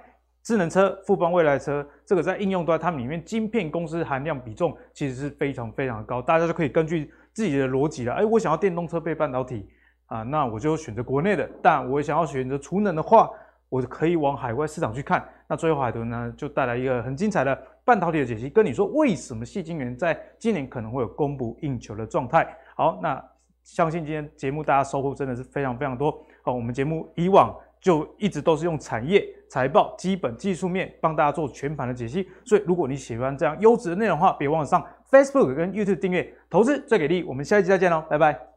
[0.43, 7.11] 智能车、富邦未来车，这个在应用端它们里面晶片公司含量比重其实是非常非常的高，大家就可以根据。
[7.38, 9.69] 自己的逻辑了，哎，我想要电动车配半导体
[10.07, 13.29] 啊，那我就选择国内的；但我想要选择储能的话，
[13.69, 15.23] 我可以往海外市场去看。
[15.47, 22.57] 那最后海豚呢，就带来一个很精彩的半导体的解析，跟你说为什么细晶圆在今年可能会有供不应求的状态。
[22.75, 23.23] 好，那
[23.63, 26.11] 相信今天节目大家收获真的是非常非常多。
[26.41, 34.83] 好，我们节目以往就一直都是用产业、财报、基本技术面帮大家做全盘的解析，所以如果你喜欢这样优质的内容的话，别忘了上。
[35.09, 38.56] Facebook 跟 YouTube 订阅，投资最给力，我们下一期再见喽，拜拜。